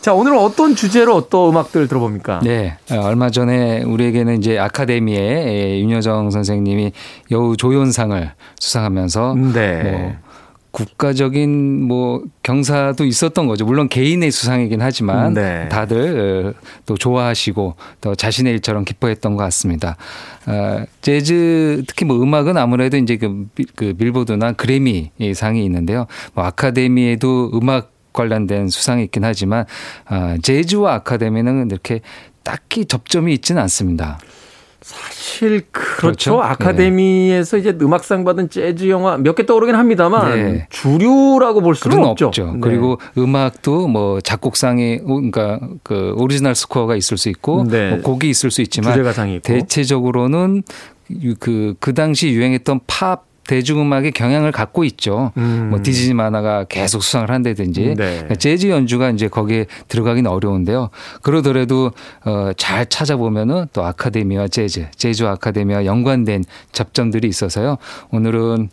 자, 0.00 0.12
오늘은 0.14 0.38
어떤 0.38 0.74
주제로 0.74 1.28
또 1.28 1.50
음악들 1.50 1.86
들어봅니까? 1.88 2.40
네. 2.42 2.76
어, 2.90 3.00
얼마 3.02 3.30
전에 3.30 3.82
우리에게는 3.82 4.38
이제 4.38 4.58
아카데미에 4.58 5.80
윤여정 5.80 6.30
선생님이 6.30 6.92
여우 7.30 7.56
조연상을 7.56 8.32
수상하면서 8.58 9.36
네. 9.52 9.82
뭐 9.82 10.31
국가적인 10.72 11.82
뭐 11.82 12.22
경사도 12.42 13.04
있었던 13.04 13.46
거죠. 13.46 13.64
물론 13.64 13.88
개인의 13.88 14.30
수상이긴 14.30 14.80
하지만 14.80 15.34
네. 15.34 15.68
다들 15.68 16.54
어, 16.56 16.60
또 16.86 16.96
좋아하시고 16.96 17.76
또 18.00 18.14
자신의 18.14 18.54
일처럼 18.54 18.84
기뻐했던 18.84 19.36
것 19.36 19.44
같습니다. 19.44 19.96
어, 20.46 20.84
재즈 21.02 21.84
특히 21.86 22.06
뭐 22.06 22.20
음악은 22.20 22.56
아무래도 22.56 22.96
이제 22.96 23.18
그, 23.18 23.46
그 23.76 23.92
빌보드나 23.92 24.52
그래미 24.52 25.10
상이 25.34 25.64
있는데요. 25.64 26.06
뭐 26.34 26.44
아카데미에도 26.44 27.52
음악 27.54 27.92
관련된 28.12 28.68
수상이 28.68 29.04
있긴 29.04 29.24
하지만 29.24 29.66
어, 30.10 30.36
재즈와 30.42 30.94
아카데미는 30.94 31.70
이렇게 31.70 32.00
딱히 32.42 32.86
접점이 32.86 33.32
있지는 33.34 33.60
않습니다. 33.62 34.18
사실 34.82 35.62
그렇죠. 35.70 35.96
그렇죠? 36.00 36.42
아카데미에서 36.42 37.56
네. 37.56 37.60
이제 37.60 37.78
음악상 37.80 38.24
받은 38.24 38.50
재즈 38.50 38.88
영화 38.88 39.16
몇 39.16 39.34
개 39.34 39.46
떠오르긴 39.46 39.74
합니다만 39.76 40.34
네. 40.34 40.66
주류라고 40.70 41.60
볼 41.62 41.74
수는 41.74 42.04
없죠. 42.04 42.26
없죠. 42.26 42.52
네. 42.52 42.58
그리고 42.60 42.98
음악도 43.16 43.88
뭐 43.88 44.20
작곡상에 44.20 44.98
그러니까 44.98 45.60
그 45.82 46.14
오리지널 46.16 46.54
스코어가 46.54 46.96
있을 46.96 47.16
수 47.16 47.28
있고 47.30 47.64
네. 47.64 47.90
뭐 47.90 48.00
곡이 48.02 48.28
있을 48.28 48.50
수 48.50 48.60
있지만 48.62 48.98
대체적으로는 49.42 50.62
그그 51.38 51.74
그 51.78 51.94
당시 51.94 52.30
유행했던 52.30 52.80
팝 52.86 53.24
대중음악의 53.46 54.12
경향을 54.12 54.52
갖고 54.52 54.84
있죠. 54.84 55.32
음. 55.36 55.68
뭐 55.70 55.82
디즈니 55.82 56.14
만화가 56.14 56.64
계속 56.64 57.02
수상을 57.02 57.30
한다든지 57.30 57.80
네. 57.80 57.94
그러니까 57.94 58.34
재즈 58.36 58.68
연주가 58.68 59.10
이제 59.10 59.28
거기에 59.28 59.66
들어가기는 59.88 60.30
어려운데요. 60.30 60.90
그러더라도 61.22 61.92
어, 62.24 62.50
잘 62.56 62.86
찾아보면은 62.86 63.66
또 63.72 63.84
아카데미와 63.84 64.48
재즈, 64.48 64.86
재즈 64.94 65.24
아카데미와 65.24 65.86
연관된 65.86 66.44
접점들이 66.72 67.28
있어서요. 67.28 67.78
오늘은 68.10 68.70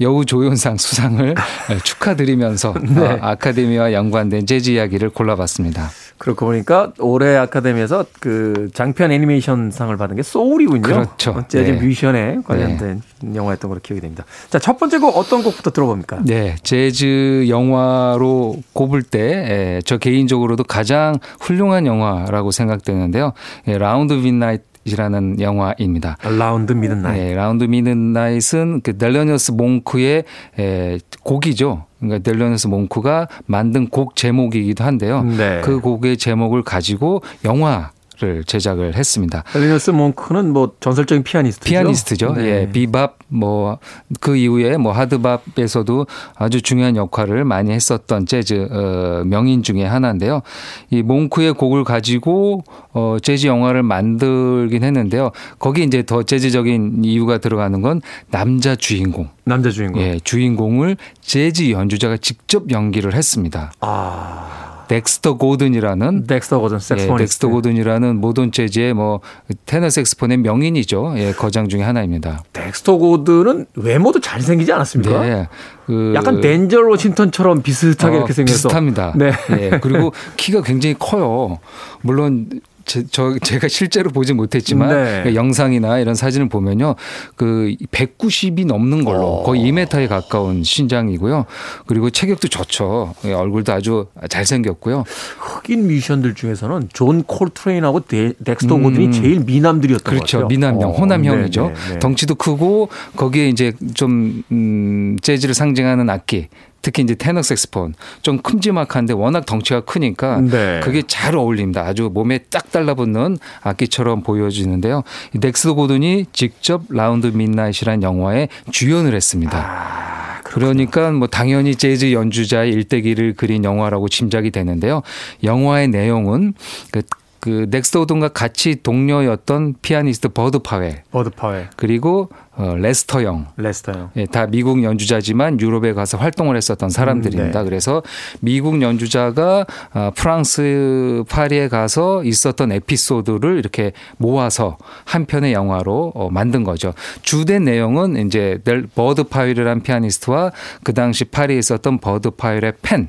여우 0.00 0.24
조연상 0.24 0.76
수상을 0.76 1.34
축하드리면서 1.84 2.74
네. 2.82 3.00
어, 3.00 3.18
아카데미와 3.20 3.92
연관된 3.92 4.46
재즈 4.46 4.70
이야기를 4.70 5.10
골라봤습니다. 5.10 5.90
그러고 6.18 6.46
보니까 6.46 6.92
올해 6.98 7.36
아카데미에서 7.36 8.06
그 8.20 8.70
장편 8.74 9.12
애니메이션상을 9.12 9.96
받은 9.96 10.16
게 10.16 10.22
소울이군요. 10.22 10.82
그렇죠. 10.82 11.44
재즈 11.48 11.70
네. 11.70 11.80
뮤지션에 11.80 12.38
관련된 12.44 13.02
네. 13.22 13.34
영화였던 13.34 13.68
걸로 13.68 13.80
기억이 13.80 14.00
됩니다. 14.00 14.24
자, 14.50 14.58
첫 14.58 14.78
번째 14.78 14.98
곡 14.98 15.16
어떤 15.16 15.42
곡부터 15.42 15.70
들어봅니까? 15.70 16.20
네, 16.24 16.56
재즈 16.62 17.46
영화로 17.48 18.56
꼽을 18.72 19.02
때 19.02 19.55
저 19.55 19.94
예, 19.94 19.98
개인적으로도 19.98 20.64
가장 20.64 21.18
훌륭한 21.40 21.86
영화라고 21.86 22.50
생각되는데요. 22.50 23.32
예, 23.68 23.78
Round 23.78 24.20
Midnight이라는 24.20 25.40
영화입니다. 25.40 26.16
Round 26.38 26.72
Midnight. 26.72 27.20
네, 27.20 27.34
Round 27.34 27.64
Midnight은 27.64 28.80
그 28.82 28.96
델로니어스 28.96 29.52
몽크의 29.52 30.24
에, 30.58 30.98
곡이죠. 31.22 31.84
그러니까 31.98 32.18
델로니어스 32.30 32.68
몽크가 32.68 33.28
만든 33.46 33.88
곡 33.88 34.16
제목이기도 34.16 34.84
한데요. 34.84 35.22
네. 35.22 35.60
그 35.62 35.80
곡의 35.80 36.16
제목을 36.16 36.62
가지고 36.62 37.22
영화 37.44 37.90
를 38.20 38.42
제작을 38.42 38.96
했습니다. 38.96 39.44
델로니어스 39.52 39.92
몽크는 39.92 40.52
뭐 40.52 40.72
전설적인 40.80 41.22
피아니스트죠. 41.22 41.70
피아니스트죠. 41.70 42.32
네. 42.32 42.44
예, 42.62 42.72
비밥 42.72 43.16
뭐 43.28 43.78
그 44.20 44.36
이후에 44.36 44.76
뭐 44.76 44.92
하드밥에서도 44.92 46.06
아주 46.34 46.62
중요한 46.62 46.96
역할을 46.96 47.44
많이 47.44 47.70
했었던 47.72 48.26
재즈 48.26 48.68
어, 48.70 49.22
명인 49.24 49.62
중에 49.62 49.84
하나인데요. 49.84 50.42
이 50.90 51.02
몽크의 51.02 51.54
곡을 51.54 51.84
가지고 51.84 52.64
어, 52.92 53.18
재즈 53.22 53.46
영화를 53.46 53.82
만들긴 53.82 54.82
했는데요. 54.82 55.30
거기 55.58 55.84
이제 55.84 56.04
더 56.04 56.22
재즈적인 56.22 57.04
이유가 57.04 57.38
들어가는 57.38 57.80
건 57.82 58.00
남자 58.30 58.74
주인공. 58.76 59.28
남자 59.44 59.70
주인공. 59.70 60.02
예, 60.02 60.18
주인공을 60.22 60.96
재즈 61.20 61.70
연주자가 61.70 62.16
직접 62.16 62.70
연기를 62.70 63.14
했습니다. 63.14 63.72
아. 63.80 64.67
덱스터 64.88 65.36
고든이라는 65.36 66.26
덱스터 66.26 66.58
고든 66.58 66.78
섹스폰 66.78 67.16
예, 67.16 67.24
덱스터 67.24 67.48
고든이라는 67.48 68.20
모던 68.20 68.52
재즈의 68.52 68.94
뭐 68.94 69.20
테너 69.66 69.90
색스폰의 69.90 70.38
명인이죠. 70.38 71.14
예, 71.18 71.32
거장 71.32 71.68
중에 71.68 71.82
하나입니다. 71.82 72.42
덱스터 72.52 72.96
고든은 72.96 73.66
외모도 73.76 74.20
잘생기지 74.20 74.72
않았습니까? 74.72 75.20
네. 75.20 75.48
그 75.86 76.12
약간 76.14 76.40
덴저 76.40 76.80
로싱턴처럼 76.80 77.62
비슷하게 77.62 78.14
어, 78.14 78.18
이렇게 78.18 78.32
생겨서 78.32 78.68
비슷합니다. 78.68 79.12
네. 79.16 79.32
예, 79.58 79.78
그리고 79.80 80.12
키가 80.36 80.62
굉장히 80.62 80.96
커요. 80.98 81.58
물론 82.02 82.48
제, 82.88 83.04
저 83.10 83.38
제가 83.38 83.68
실제로 83.68 84.10
보지 84.10 84.32
못했지만 84.32 84.88
네. 84.88 85.20
그 85.22 85.34
영상이나 85.34 85.98
이런 85.98 86.14
사진을 86.14 86.48
보면요. 86.48 86.96
그 87.36 87.74
190이 87.92 88.66
넘는 88.66 89.04
걸로 89.04 89.20
오. 89.20 89.40
어. 89.40 89.42
거의 89.44 89.62
2m에 89.62 90.08
가까운 90.08 90.64
신장이고요. 90.64 91.44
그리고 91.86 92.10
체격도 92.10 92.48
좋죠. 92.48 93.14
예, 93.26 93.32
얼굴도 93.34 93.72
아주 93.72 94.06
잘생겼고요. 94.28 95.04
흑인 95.38 95.86
뮤지션들 95.86 96.34
중에서는 96.34 96.88
존 96.92 97.22
콜트레인하고 97.24 98.00
덱스터 98.44 98.76
음. 98.76 98.82
고든이 98.82 99.12
제일 99.12 99.40
미남들이었던 99.40 100.04
그렇죠. 100.04 100.38
것 100.38 100.42
같아요. 100.44 100.48
미남형, 100.48 100.90
어. 100.90 100.92
호남형이죠. 100.92 101.62
네, 101.62 101.74
네, 101.74 101.92
네. 101.92 101.98
덩치도 101.98 102.36
크고 102.36 102.88
거기에 103.16 103.48
이제 103.48 103.72
좀 103.94 104.42
음, 104.50 105.18
재즈를 105.20 105.54
상징하는 105.54 106.08
악기 106.08 106.48
특히 106.82 107.02
이제 107.02 107.14
테너 107.14 107.42
색소폰 107.42 107.94
좀 108.22 108.38
큼지막한데 108.38 109.12
워낙 109.14 109.46
덩치가 109.46 109.80
크니까 109.80 110.40
네. 110.40 110.80
그게 110.82 111.02
잘 111.06 111.36
어울립니다. 111.36 111.82
아주 111.82 112.10
몸에 112.12 112.38
딱 112.50 112.70
달라붙는 112.70 113.38
악기처럼 113.62 114.22
보여지는데요. 114.22 115.02
덱스터 115.34 115.74
고든이 115.74 116.26
직접 116.32 116.82
Round 116.88 117.26
Midnight이라는 117.28 118.02
영화에 118.02 118.48
주연을 118.70 119.14
했습니다. 119.14 119.58
아, 119.58 120.40
그러니까 120.44 121.10
뭐 121.10 121.28
당연히 121.28 121.74
재즈 121.74 122.12
연주자의 122.12 122.72
일대기를 122.72 123.34
그린 123.34 123.64
영화라고 123.64 124.08
짐작이 124.08 124.50
되는데요. 124.50 125.02
영화의 125.42 125.88
내용은 125.88 126.54
그 126.90 127.02
그 127.40 127.66
덱스터 127.70 127.98
고든과 127.98 128.28
같이 128.28 128.82
동료였던 128.82 129.76
피아니스트 129.82 130.28
버드 130.28 130.60
파웰. 130.60 131.02
버드 131.10 131.30
파웰. 131.30 131.68
그리고 131.76 132.30
어, 132.58 132.74
레스터 132.76 133.22
영. 133.22 133.46
레스터 133.56 133.92
영. 133.92 134.10
예, 134.16 134.26
다 134.26 134.46
미국 134.46 134.82
연주자지만 134.82 135.60
유럽에 135.60 135.92
가서 135.92 136.18
활동을 136.18 136.56
했었던 136.56 136.90
사람들입니다. 136.90 137.60
음, 137.60 137.64
네. 137.64 137.70
그래서 137.70 138.02
미국 138.40 138.82
연주자가 138.82 139.64
어, 139.94 140.10
프랑스 140.16 141.22
파리에 141.28 141.68
가서 141.68 142.24
있었던 142.24 142.72
에피소드를 142.72 143.58
이렇게 143.58 143.92
모아서 144.16 144.76
한 145.04 145.24
편의 145.26 145.52
영화로 145.52 146.12
어, 146.16 146.30
만든 146.30 146.64
거죠. 146.64 146.94
주된 147.22 147.64
내용은 147.64 148.26
이제 148.26 148.60
버드 148.96 149.24
파웰이라는 149.24 149.82
피아니스트와 149.84 150.50
그 150.82 150.92
당시 150.92 151.24
파리에 151.26 151.58
있었던 151.58 151.98
버드 151.98 152.30
파웰의 152.30 152.72
팬 152.82 153.02
예, 153.02 153.08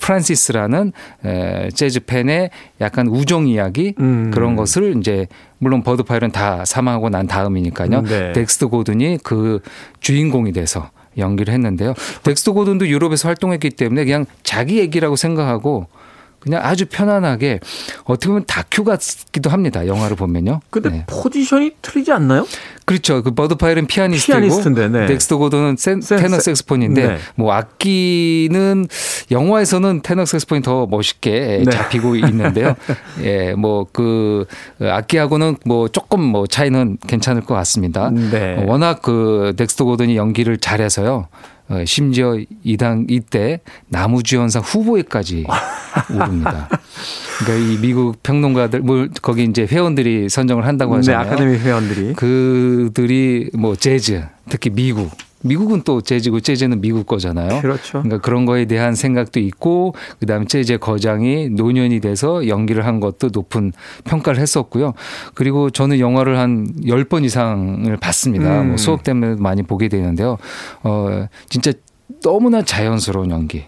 프란시스라는 0.00 0.92
재즈 1.74 2.00
팬의 2.06 2.50
약간 2.80 3.08
우정 3.08 3.48
이야기 3.48 3.94
음. 3.98 4.30
그런 4.32 4.56
것을 4.56 4.96
이제 4.98 5.26
물론 5.58 5.82
버드 5.82 6.02
파웰은 6.04 6.30
다 6.32 6.64
사망하고 6.64 7.08
난 7.08 7.26
다음이니까요. 7.26 7.98
음, 7.98 8.04
네. 8.04 8.32
덱스터 8.32 8.68
고든이 8.68 9.18
그 9.22 9.60
주인공이 10.00 10.52
돼서 10.52 10.90
연기를 11.18 11.52
했는데요. 11.52 11.94
덱스터 12.22 12.52
고든도 12.52 12.88
유럽에서 12.88 13.28
활동했기 13.28 13.70
때문에 13.70 14.04
그냥 14.04 14.26
자기 14.42 14.78
얘기라고 14.78 15.16
생각하고 15.16 15.86
그냥 16.38 16.60
아주 16.64 16.86
편안하게 16.86 17.60
어떻게 18.04 18.26
보면 18.26 18.44
다큐 18.48 18.82
같기도 18.82 19.48
합니다. 19.50 19.86
영화를 19.86 20.16
보면요. 20.16 20.60
근데 20.70 20.90
네. 20.90 21.04
포지션이 21.06 21.72
틀리지 21.82 22.10
않나요? 22.10 22.46
그렇죠. 22.84 23.22
그 23.22 23.30
버드 23.30 23.54
파웰은 23.54 23.86
피아니스트고 23.86 24.38
피아니스트인데, 24.38 24.88
네. 24.88 25.06
덱스터 25.06 25.38
고든은 25.38 25.76
센, 25.78 26.00
센, 26.00 26.18
테너 26.18 26.40
색스폰인데 26.40 27.06
네. 27.06 27.16
뭐 27.36 27.52
악기는 27.52 28.86
영화에서는 29.30 30.00
테너 30.02 30.24
색스폰이 30.24 30.62
더 30.62 30.86
멋있게 30.86 31.62
네. 31.64 31.70
잡히고 31.70 32.16
있는데요. 32.16 32.74
예, 33.22 33.54
뭐 33.54 33.86
그 33.92 34.46
악기하고는 34.80 35.56
뭐 35.64 35.88
조금 35.88 36.22
뭐 36.22 36.46
차이는 36.46 36.98
괜찮을 37.06 37.42
것 37.42 37.54
같습니다. 37.54 38.10
네. 38.10 38.64
워낙 38.66 39.02
그 39.02 39.52
덱스터 39.56 39.84
고든이 39.84 40.16
연기를 40.16 40.58
잘해서요. 40.58 41.28
어, 41.68 41.84
심지어 41.86 42.36
이당 42.64 43.06
이때 43.08 43.60
남우주연상 43.88 44.62
후보에까지 44.62 45.46
오릅니다. 46.12 46.68
그러니까 47.38 47.72
이 47.72 47.78
미국 47.78 48.22
평론가들 48.22 48.80
뭐 48.80 49.06
거기 49.22 49.44
이제 49.44 49.66
회원들이 49.70 50.28
선정을 50.28 50.66
한다고 50.66 50.94
네, 50.94 50.96
하잖아요. 50.98 51.22
네, 51.22 51.28
아카데미 51.28 51.58
회원들이 51.58 52.12
그 52.14 52.71
들이 52.92 53.50
뭐 53.54 53.76
재즈 53.76 54.22
특히 54.48 54.70
미국 54.70 55.10
미국은 55.42 55.82
또 55.84 56.00
재즈고 56.00 56.40
재즈는 56.40 56.80
미국 56.80 57.06
거잖아요. 57.06 57.60
그렇죠. 57.60 58.02
그러니까 58.02 58.18
그런 58.18 58.46
거에 58.46 58.64
대한 58.64 58.94
생각도 58.94 59.40
있고 59.40 59.94
그다음에 60.20 60.46
재즈의 60.46 60.78
거장이 60.78 61.50
노년이 61.50 62.00
돼서 62.00 62.46
연기를 62.48 62.86
한 62.86 63.00
것도 63.00 63.30
높은 63.32 63.72
평가를 64.04 64.40
했었고요. 64.40 64.94
그리고 65.34 65.70
저는 65.70 65.98
영화를 65.98 66.38
한 66.38 66.72
10번 66.84 67.24
이상을 67.24 67.96
봤습니다. 67.96 68.62
음. 68.62 68.68
뭐 68.68 68.76
수업 68.76 69.02
때문에 69.02 69.36
많이 69.38 69.62
보게 69.62 69.88
되는데요. 69.88 70.38
어 70.82 71.26
진짜 71.48 71.72
너무나 72.22 72.62
자연스러운 72.62 73.30
연기. 73.30 73.64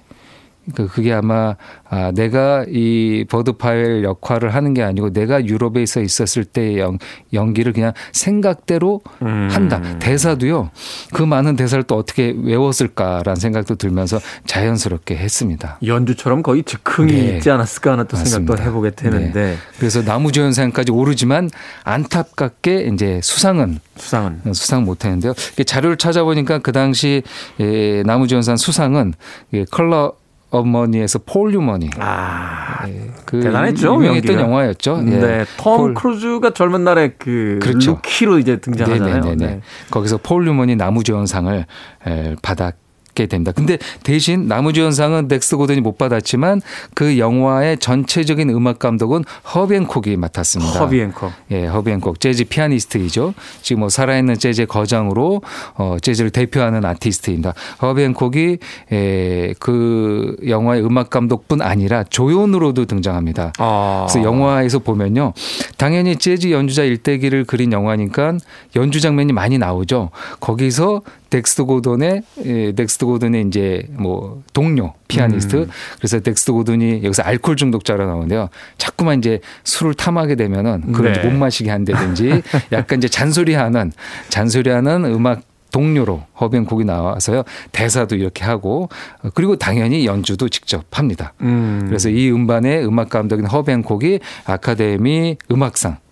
그 0.74 0.86
그게 0.86 1.12
아마 1.12 1.56
아 1.88 2.10
내가 2.12 2.64
이 2.68 3.24
버드 3.28 3.52
파웰 3.52 4.02
역할을 4.04 4.54
하는 4.54 4.74
게 4.74 4.82
아니고 4.82 5.12
내가 5.12 5.44
유럽에서 5.44 6.00
있었을 6.00 6.44
때의 6.44 6.78
연, 6.78 6.98
연기를 7.32 7.72
그냥 7.72 7.92
생각대로 8.12 9.00
음. 9.22 9.48
한다. 9.50 9.80
대사도요. 9.98 10.70
그 11.12 11.22
많은 11.22 11.56
대사를 11.56 11.82
또 11.84 11.96
어떻게 11.96 12.34
외웠을까라는 12.36 13.36
생각도 13.36 13.74
들면서 13.74 14.18
자연스럽게 14.46 15.16
했습니다. 15.16 15.78
연주처럼 15.84 16.42
거의 16.42 16.62
즉흥이 16.62 17.12
네. 17.12 17.36
있지 17.36 17.50
않았을까 17.50 17.92
하는 17.92 18.06
또 18.06 18.16
맞습니다. 18.16 18.56
생각도 18.56 18.62
해보게 18.62 18.90
되는데 18.90 19.56
그래서 19.78 20.02
나무조연상까지 20.02 20.92
오르지만 20.92 21.50
안타깝게 21.84 22.90
이제 22.92 23.20
수상은 23.22 23.80
수상은 23.96 24.40
수상 24.52 24.84
못했는데요. 24.84 25.34
자료를 25.66 25.96
찾아보니까 25.96 26.58
그 26.58 26.72
당시 26.72 27.22
예, 27.60 28.02
나무조연상 28.04 28.56
수상은 28.56 29.14
예, 29.52 29.64
컬러 29.70 30.14
어머니에서 30.58 31.18
폴 31.26 31.52
유머니 31.52 31.90
아그 31.98 33.40
대단했죠, 33.42 33.94
유명했던. 33.96 34.38
영화였죠. 34.40 35.02
예. 35.06 35.10
네, 35.10 35.44
톰 35.56 35.76
폴- 35.78 35.94
크루즈가 35.94 36.50
젊은 36.50 36.84
날에 36.84 37.14
그 37.18 37.58
그렇죠. 37.62 37.92
루키로 37.92 38.38
이제 38.38 38.56
등장하잖아요. 38.60 39.14
네네네네. 39.24 39.46
네. 39.56 39.60
거기서 39.90 40.18
폴 40.22 40.46
뉴먼이 40.46 40.76
남우조연상을 40.76 41.66
에, 42.06 42.36
받았 42.42 42.74
게 43.14 43.26
됩니다. 43.26 43.52
근데 43.52 43.78
대신 44.02 44.48
남우주연상은 44.48 45.28
덱스터 45.28 45.56
고든이 45.56 45.80
못 45.80 45.98
받았지만 45.98 46.60
그 46.94 47.18
영화의 47.18 47.78
전체적인 47.78 48.50
음악 48.50 48.78
감독은 48.78 49.24
허비 49.54 49.76
행콕이 49.76 50.16
맡았습니다. 50.16 50.80
허비 50.80 51.00
행콕. 51.00 51.30
예, 51.50 51.66
허비 51.66 51.92
행콕 51.92 52.20
재즈 52.20 52.44
피아니스트이죠. 52.44 53.34
지금 53.62 53.80
뭐 53.80 53.88
살아있는 53.88 54.38
재즈의 54.38 54.66
거장으로 54.66 55.42
어, 55.74 55.96
재즈를 56.02 56.30
대표하는 56.30 56.84
아티스트입니다. 56.84 57.54
허비 57.82 58.02
행콕이 58.02 58.58
에, 58.92 59.54
그 59.60 60.36
영화의 60.46 60.84
음악 60.84 61.10
감독뿐 61.10 61.62
아니라 61.62 62.04
조연으로도 62.04 62.86
등장합니다. 62.86 63.52
아. 63.58 64.06
그래서 64.08 64.26
영화에서 64.26 64.80
보면요. 64.80 65.32
당연히 65.78 66.16
재즈 66.16 66.50
연주자 66.50 66.82
일대기를 66.82 67.44
그린 67.44 67.72
영화니까 67.72 68.38
연주 68.76 69.00
장면이 69.00 69.32
많이 69.32 69.58
나오죠. 69.58 70.10
거기서 70.40 71.02
덱스터 71.34 71.64
고든의 71.64 72.22
예, 72.44 72.72
덱스터 72.72 73.06
고든의 73.06 73.46
이제 73.48 73.88
뭐 73.90 74.44
동료 74.52 74.94
피아니스트 75.08 75.56
음. 75.56 75.70
그래서 75.96 76.20
덱스터 76.20 76.52
고든이 76.52 77.02
여기서 77.02 77.24
알코올 77.24 77.56
중독자로 77.56 78.06
나오는데요. 78.06 78.50
자꾸만 78.78 79.18
이제 79.18 79.40
술을 79.64 79.94
탐하게 79.94 80.36
되면은 80.36 80.92
그걸 80.92 81.12
네. 81.12 81.24
못 81.24 81.32
마시게 81.32 81.70
한다든지 81.70 82.40
약간 82.70 82.98
이제 82.98 83.08
잔소리하는 83.08 83.90
잔소리하는 84.28 85.06
음악 85.06 85.42
동료로 85.72 86.22
허비 86.40 86.56
행콕이 86.56 86.84
나와서요 86.84 87.42
대사도 87.72 88.14
이렇게 88.14 88.44
하고 88.44 88.88
어, 89.24 89.30
그리고 89.34 89.56
당연히 89.56 90.06
연주도 90.06 90.48
직접 90.48 90.84
합니다. 90.92 91.32
음. 91.40 91.82
그래서 91.88 92.10
이 92.10 92.30
음반의 92.30 92.86
음악 92.86 93.08
감독인 93.08 93.46
허비 93.46 93.73
행콕이 93.73 94.20
아카데미 94.44 95.36
음악상을 95.50 96.03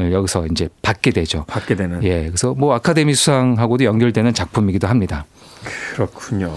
여기서 0.00 0.46
이제 0.46 0.68
받게 0.82 1.10
되죠. 1.10 1.44
받게 1.46 1.74
되는. 1.76 2.02
예, 2.04 2.26
그래서 2.26 2.54
뭐 2.54 2.74
아카데미 2.74 3.14
수상하고도 3.14 3.84
연결되는 3.84 4.32
작품이기도 4.34 4.86
합니다. 4.86 5.26
그렇군요. 5.94 6.52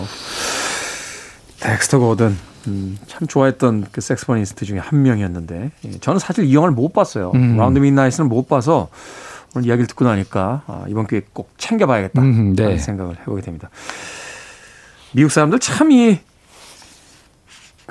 덱스터 1.59 1.99
고든 1.99 2.37
음, 2.67 2.97
참 3.07 3.27
좋아했던 3.27 3.87
그 3.91 4.01
색스포니스트 4.01 4.65
중에 4.65 4.79
한 4.79 5.01
명이었는데 5.01 5.71
예, 5.85 5.91
저는 5.99 6.19
사실 6.19 6.45
이 6.45 6.53
영화를 6.55 6.73
못 6.73 6.93
봤어요. 6.93 7.31
음. 7.35 7.57
라운드 7.57 7.79
midnight은 7.79 8.27
못 8.29 8.47
봐서 8.47 8.89
오늘 9.55 9.67
이야기를 9.67 9.87
듣고 9.87 10.05
나니까 10.05 10.63
아, 10.67 10.85
이번 10.87 11.07
기회에 11.07 11.23
꼭 11.33 11.51
챙겨봐야겠다 11.57 12.21
음, 12.21 12.55
네. 12.55 12.77
생각을 12.77 13.17
해보게 13.21 13.41
됩니다. 13.41 13.69
미국 15.13 15.31
사람들 15.31 15.59
참 15.59 15.91
이 15.91 16.19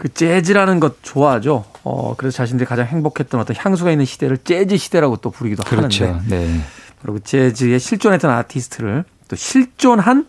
그 0.00 0.08
재즈라는 0.14 0.80
것 0.80 1.02
좋아하죠. 1.02 1.66
어, 1.84 2.14
그래서 2.16 2.38
자신들이 2.38 2.66
가장 2.66 2.86
행복했던 2.86 3.38
어떤 3.38 3.54
향수가 3.54 3.90
있는 3.90 4.06
시대를 4.06 4.38
재즈 4.38 4.78
시대라고 4.78 5.18
또 5.18 5.30
부르기도 5.30 5.62
그렇죠. 5.62 6.06
하는데 6.06 6.38
네. 6.38 6.60
그리고 7.02 7.18
재즈에 7.18 7.78
실존했던 7.78 8.30
아티스트를 8.30 9.04
또 9.28 9.36
실존한 9.36 10.26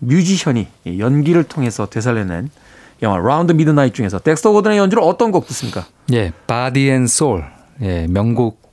뮤지션이 0.00 0.66
연기를 0.98 1.44
통해서 1.44 1.86
되살려낸 1.86 2.50
영화 3.00 3.18
Round 3.18 3.52
Midnight 3.52 3.94
중에서 3.94 4.18
덱스터 4.18 4.50
고든의 4.50 4.76
연주로 4.76 5.06
어떤 5.06 5.30
곡 5.30 5.46
듣습니까? 5.46 5.86
예, 6.12 6.32
Body 6.48 6.88
and 6.88 7.06
Soul. 7.06 7.44
예, 7.82 8.08
명곡 8.08 8.65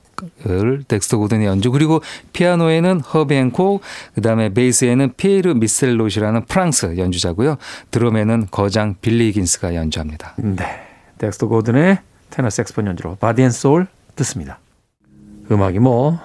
을 0.46 0.84
덱스터 0.86 1.18
고든의 1.18 1.46
연주 1.46 1.70
그리고 1.70 2.00
피아노에는 2.32 3.00
허비 3.00 3.34
행콕 3.34 3.80
그다음에 4.14 4.52
베이스에는 4.52 5.12
피에르 5.16 5.54
미셸로라는 5.54 6.44
프랑스 6.46 6.96
연주자고요. 6.98 7.56
드럼에는 7.90 8.48
거장 8.50 8.94
빌리 9.00 9.32
히긴스가 9.32 9.74
연주합니다. 9.74 10.34
네. 10.36 10.64
덱스터 11.18 11.46
고든의 11.48 11.98
테너 12.30 12.50
색스폰 12.50 12.86
연주로 12.86 13.16
Body 13.16 13.42
and 13.42 13.50
Soul 13.50 13.86
듣습니다. 14.16 14.58
음악이 15.50 15.78
뭐, 15.78 16.18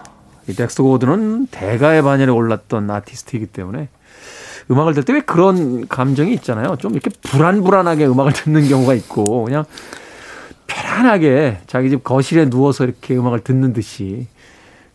이 0.48 0.54
덱스터 0.54 0.84
고든은 0.84 1.48
대가의 1.48 2.02
반열에 2.02 2.32
올랐던 2.32 2.90
아티스트이기 2.90 3.48
때문에 3.48 3.90
음악을 4.72 4.94
들 4.94 5.04
때 5.04 5.14
왜 5.14 5.22
그런 5.22 5.88
감정이 5.88 6.32
있잖아요. 6.36 6.76
좀 6.78 6.94
이렇게 6.94 7.10
불안불안하게 7.24 8.08
음악을 8.08 8.34
듣는 8.34 8.68
경우가 8.68 8.94
있고, 8.96 9.46
그냥 9.46 9.66
편안하게 10.70 11.60
자기 11.68 11.90
집 11.90 12.04
거실에 12.04 12.50
누워서 12.50 12.84
이렇게 12.86 13.16
음악을 13.18 13.40
듣는 13.42 13.74
듯이 13.74 14.28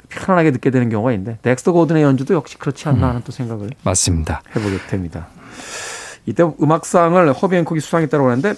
편안하게 0.09 0.53
듣게 0.53 0.71
되는 0.71 0.89
경우가 0.91 1.13
있는데, 1.13 1.39
덱스터 1.43 1.73
고든의 1.73 2.03
연주도 2.05 2.35
역시 2.35 2.57
그렇지 2.57 2.89
않나 2.89 3.09
하는 3.09 3.23
또 3.25 3.33
생각을 3.33 3.71
맞습니다. 3.83 4.43
해보게 4.55 4.79
됩니다. 4.89 5.27
이때 6.27 6.45
음악상을 6.63 7.33
허비 7.33 7.57
행콕이 7.57 7.81
수상했다고 7.81 8.31
하는데 8.31 8.55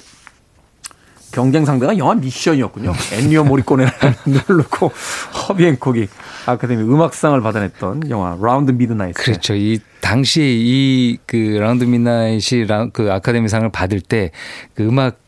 경쟁 1.32 1.64
상대가 1.64 1.96
영화 1.98 2.14
Mission이었군요. 2.14 2.92
엔니오 3.12 3.44
모리코네라는 3.44 4.14
누르고 4.26 4.92
허비 5.48 5.66
행콕이 5.66 6.06
아카데미 6.46 6.82
음악상을 6.82 7.40
받아냈던 7.40 8.08
영화 8.10 8.36
Round 8.40 8.70
Midnight. 8.72 9.14
그렇죠. 9.16 9.54
이 9.54 9.80
당시에 10.00 10.44
이 10.46 11.18
그 11.26 11.36
라운드 11.36 11.84
라- 12.68 12.88
그 12.92 13.10
아카데미상을 13.12 13.70
받을 13.72 14.00
때 14.00 14.30
그 14.74 14.84
음악 14.86 15.18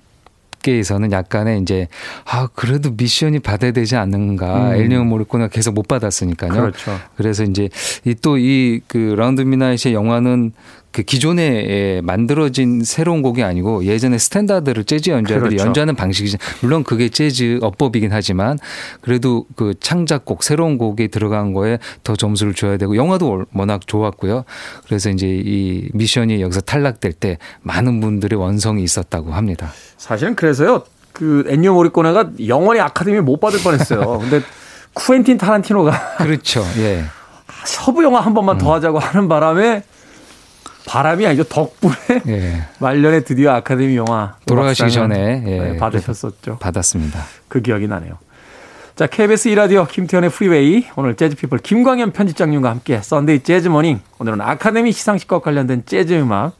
계에서는 0.68 1.12
약간의 1.12 1.60
이제 1.62 1.88
아 2.24 2.48
그래도 2.54 2.90
Mission이 2.96 3.38
받아야 3.38 3.72
되지 3.72 3.96
않는가 3.96 4.70
음. 4.70 4.74
엔니오 4.74 5.04
모리코네가 5.04 5.48
계속 5.48 5.74
못 5.74 5.88
받았으니까요. 5.88 6.52
그렇죠. 6.52 6.98
그래서 7.16 7.44
이제 7.44 7.68
이또이 8.04 8.80
그 8.86 9.14
Round 9.16 9.40
Midnight의 9.40 9.94
영화는 9.94 10.52
그 10.90 11.02
기존에 11.02 11.42
예, 11.42 12.00
만들어진 12.02 12.82
새로운 12.82 13.22
곡이 13.22 13.42
아니고 13.42 13.84
예전에 13.84 14.18
standard를 14.18 14.84
재즈 14.84 15.10
연주자들이 15.10 15.50
그렇죠. 15.50 15.66
연주하는 15.66 15.94
방식이죠. 15.94 16.38
물론 16.62 16.82
그게 16.82 17.08
재즈 17.08 17.58
어법이긴 17.62 18.10
하지만 18.12 18.58
그래도 19.00 19.44
그 19.54 19.74
창작곡 19.78 20.42
새로운 20.42 20.78
곡이 20.78 21.08
들어간 21.08 21.52
거에 21.52 21.78
더 22.04 22.16
점수를 22.16 22.54
줘야 22.54 22.78
되고 22.78 22.96
영화도 22.96 23.44
워낙 23.52 23.86
좋았고요. 23.86 24.44
그래서 24.86 25.10
이제 25.10 25.26
이 25.28 25.88
미션이 25.92 26.40
여기서 26.40 26.62
탈락될 26.62 27.12
때 27.12 27.38
많은 27.62 28.00
분들의 28.00 28.38
원성이 28.38 28.82
있었다고 28.82 29.32
합니다. 29.32 29.70
사실은 29.98 30.34
그래서요. 30.34 30.84
그 31.12 31.44
엔니오 31.48 31.74
모리코네가 31.74 32.30
영원히 32.46 32.80
아카데미 32.80 33.20
못 33.20 33.40
받을 33.40 33.60
뻔했어요. 33.60 34.18
근데 34.20 34.40
쿠엔틴 34.94 35.36
타란티노가 35.36 36.16
그렇죠. 36.18 36.64
예. 36.78 37.04
서부 37.64 38.04
영화 38.04 38.20
한 38.20 38.34
번만 38.34 38.56
더 38.56 38.72
하자고 38.74 38.98
하는 38.98 39.28
바람에 39.28 39.82
바람이 40.86 41.26
아니죠 41.26 41.44
덕분에 41.44 41.94
예. 42.28 42.62
말년에 42.78 43.20
드디어 43.20 43.52
아카데미 43.52 43.96
영화 43.96 44.36
돌아가시기 44.46 44.90
전에 44.90 45.44
예. 45.46 45.58
네, 45.58 45.76
받으셨었죠. 45.76 46.58
받았습니다. 46.58 47.20
그 47.48 47.60
기억이 47.60 47.88
나네요. 47.88 48.14
자, 48.94 49.06
KBS 49.06 49.50
2라디오 49.50 49.86
김태훈의 49.88 50.30
Freeway 50.30 50.86
오늘 50.96 51.14
재즈피플 51.14 51.58
김광현 51.58 52.12
편집장님과 52.12 52.70
함께 52.70 53.00
Sunday 53.00 53.44
Jazz 53.44 53.68
Morning 53.68 54.00
오늘은 54.18 54.40
아카데미 54.40 54.92
시상식과 54.92 55.40
관련된 55.40 55.84
재즈 55.86 56.14
음악 56.14 56.54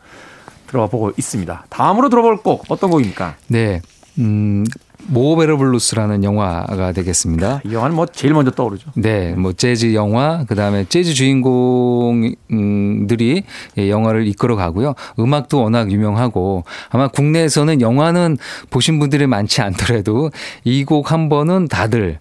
들어가 0.69 0.87
보고 0.87 1.13
있습니다. 1.17 1.67
다음으로 1.69 2.09
들어볼 2.09 2.39
곡 2.39 2.65
어떤 2.69 2.91
곡입니까? 2.91 3.37
네. 3.49 3.81
음, 4.19 4.65
Mo' 5.09 5.25
Better 5.25 5.57
Blues라는 5.57 6.25
영화가 6.25 6.93
되겠습니다. 6.93 7.63
이 7.65 7.73
영화는 7.73 7.97
뭐 7.97 8.07
제일 8.07 8.35
먼저 8.35 8.51
떠오르죠. 8.51 8.91
네, 8.95 9.33
뭐 9.35 9.53
재즈 9.53 9.95
영화, 9.95 10.45
그 10.49 10.55
다음에 10.55 10.85
재즈 10.89 11.15
주인공들이 11.15 13.43
영화를 13.77 14.27
이끌어 14.29 14.57
가고요. 14.57 14.95
음악도 15.19 15.63
워낙 15.63 15.91
유명하고 15.91 16.65
아마 16.91 17.09
국내에서는 17.09 17.81
영화는 17.81 18.37
보신 18.71 18.99
분들이 18.99 19.27
많지 19.27 19.63
않더라도 19.63 20.31
이 20.65 20.85
곡 20.85 21.11
한 21.13 21.29
번은 21.29 21.69
다들 21.69 22.19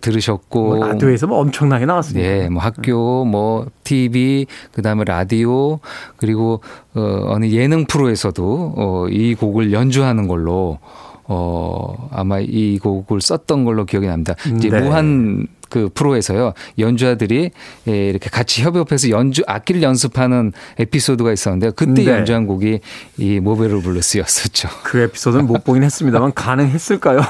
들으셨고. 0.00 0.76
뭐 0.76 0.86
라디오에서 0.86 1.26
뭐 1.26 1.38
엄청나게 1.40 1.86
나왔습니다. 1.86 2.28
네, 2.28 2.48
뭐 2.48 2.62
학교, 2.62 3.24
뭐 3.24 3.66
TV, 3.84 4.46
그 4.72 4.82
다음에 4.82 5.04
라디오, 5.04 5.78
그리고 6.16 6.60
어, 6.94 7.22
어느 7.28 7.46
예능 7.46 7.86
프로에서도 7.86 8.74
어, 8.76 9.06
이 9.08 9.34
곡을 9.34 9.72
연주하는 9.72 10.28
걸로 10.28 10.78
어, 11.28 12.08
아마 12.10 12.40
이 12.40 12.78
곡을 12.78 13.20
썼던 13.20 13.64
걸로 13.64 13.84
기억이 13.84 14.06
납니다. 14.06 14.34
이제 14.56 14.70
네. 14.70 14.80
무한 14.80 15.46
그 15.68 15.90
프로에서요 15.92 16.54
연주자들이 16.78 17.50
예, 17.88 18.08
이렇게 18.08 18.30
같이 18.30 18.62
협업해서 18.62 19.10
연주 19.10 19.42
악기를 19.46 19.82
연습하는 19.82 20.52
에피소드가 20.78 21.30
있었는데요. 21.32 21.72
그때 21.72 22.04
네. 22.04 22.06
연주한 22.06 22.46
곡이 22.46 22.80
이 23.18 23.40
Mo' 23.40 23.54
Better 23.54 23.82
Blues였었죠. 23.82 24.68
그 24.82 25.00
에피소드는 25.00 25.46
못 25.46 25.64
보긴 25.64 25.82
했습니다만 25.82 26.32
가능했을까요? 26.34 27.20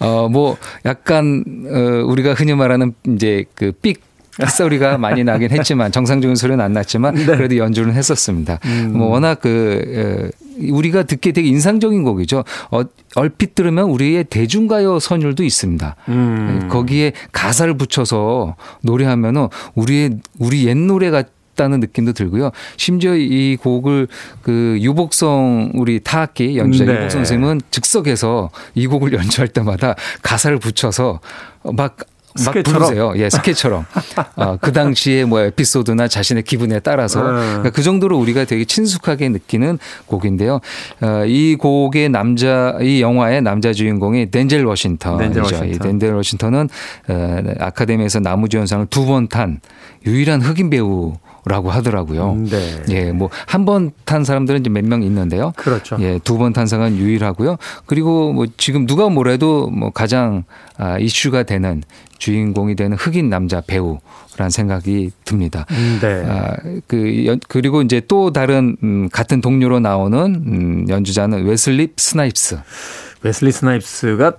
어, 0.00 0.28
뭐 0.30 0.56
약간 0.86 1.44
어, 1.66 2.04
우리가 2.06 2.32
흔히 2.32 2.54
말하는 2.54 2.94
이제 3.06 3.44
그 3.54 3.79
삑 3.79 4.13
소리가 4.48 4.98
많이 4.98 5.24
나긴 5.24 5.50
했지만 5.50 5.92
정상적인 5.92 6.36
소리는 6.36 6.62
안 6.62 6.72
났지만 6.72 7.14
네. 7.14 7.24
그래도 7.24 7.56
연주는 7.56 7.92
했었습니다. 7.92 8.58
음. 8.64 8.92
뭐 8.96 9.08
워낙 9.08 9.40
그 9.40 10.30
어, 10.32 10.44
우리가 10.58 11.04
듣기에 11.04 11.32
되게 11.32 11.48
인상적인 11.48 12.02
곡이죠. 12.04 12.44
어, 12.70 12.82
얼핏 13.16 13.54
들으면 13.54 13.90
우리의 13.90 14.24
대중가요 14.24 14.98
선율도 14.98 15.44
있습니다. 15.44 15.96
음. 16.08 16.68
거기에 16.70 17.12
가사를 17.32 17.72
붙여서 17.76 18.56
노래하면은 18.82 19.48
우리의 19.74 20.18
우리 20.38 20.66
옛 20.66 20.76
노래 20.76 21.10
같다는 21.10 21.78
느낌도 21.78 22.14
들고요. 22.14 22.50
심지어 22.76 23.14
이 23.14 23.56
곡을 23.60 24.08
그 24.42 24.76
유복성 24.80 25.72
우리 25.74 26.00
타악기 26.00 26.58
연주자 26.58 26.84
네. 26.84 26.92
유복성 26.94 27.20
선생님은 27.20 27.60
즉석에서 27.70 28.50
이 28.74 28.88
곡을 28.88 29.12
연주할 29.12 29.48
때마다 29.48 29.94
가사를 30.22 30.58
붙여서 30.58 31.20
막막 31.62 31.98
scat처럼? 32.36 32.82
부르세요. 32.82 33.12
예, 33.16 33.30
scat처럼. 33.30 33.84
어, 34.36 34.56
그 34.60 34.72
당시에 34.72 35.24
뭐 35.24 35.40
에피소드나 35.40 36.08
자신의 36.08 36.42
기분에 36.42 36.80
따라서 36.80 37.20
음. 37.20 37.34
그러니까 37.36 37.70
그 37.70 37.82
정도로 37.82 38.18
우리가 38.18 38.44
되게 38.44 38.64
친숙하게 38.64 39.28
느끼는 39.28 39.78
곡인데요. 40.06 40.60
어, 41.00 41.24
이 41.26 41.56
곡의 41.56 42.08
남자, 42.08 42.76
이 42.80 43.00
영화의 43.00 43.42
남자 43.42 43.72
주인공이 43.72 44.30
덴젤 44.30 44.64
워싱턴이죠. 44.64 45.22
덴젤 45.32 45.42
워싱턴. 45.42 45.68
이 45.68 45.78
덴젤 45.78 46.12
워싱턴은 46.14 46.68
어, 47.08 47.42
아카데미에서 47.60 48.20
남우주연상을 48.20 48.86
두 48.86 49.04
번 49.06 49.28
탄 49.28 49.60
유일한 50.06 50.40
흑인 50.42 50.70
배우 50.70 51.14
라고 51.46 51.70
하더라고요. 51.70 52.36
네. 52.48 52.82
예, 52.88 53.12
뭐 53.12 53.28
한 53.46 53.64
번 53.64 53.90
탄 54.06 54.24
사람들은 54.24 54.60
이제 54.60 54.70
몇 54.70 54.84
명 54.84 55.02
있는데요. 55.02 55.52
그렇죠. 55.56 55.96
예, 56.00 56.18
두 56.24 56.38
번 56.38 56.54
탄 56.54 56.66
상은 56.66 56.96
유일하고요. 56.96 57.56
그리고 57.86 58.32
뭐 58.32 58.46
지금 58.56 58.86
누가 58.86 59.08
뭐래도 59.08 59.68
뭐 59.68 59.90
가장 59.90 60.44
아, 60.78 60.98
이슈가 60.98 61.42
되는 61.42 61.82
주인공이 62.18 62.74
되는 62.76 62.96
흑인 62.96 63.28
남자 63.28 63.60
배우라는 63.60 64.50
생각이 64.50 65.10
듭니다. 65.26 65.66
음, 65.70 65.98
네. 66.00 66.24
아, 66.26 66.56
그 66.86 67.26
연, 67.26 67.38
그리고 67.48 67.82
이제 67.82 68.00
또 68.08 68.32
다른 68.32 68.76
음, 68.82 69.08
같은 69.10 69.40
동료로 69.42 69.80
나오는 69.80 70.18
음, 70.46 70.86
연주자는 70.88 71.44
웨슬리 71.44 71.92
스나이프스. 71.96 72.58
웨슬리 73.22 73.52
스나이프스가 73.52 74.32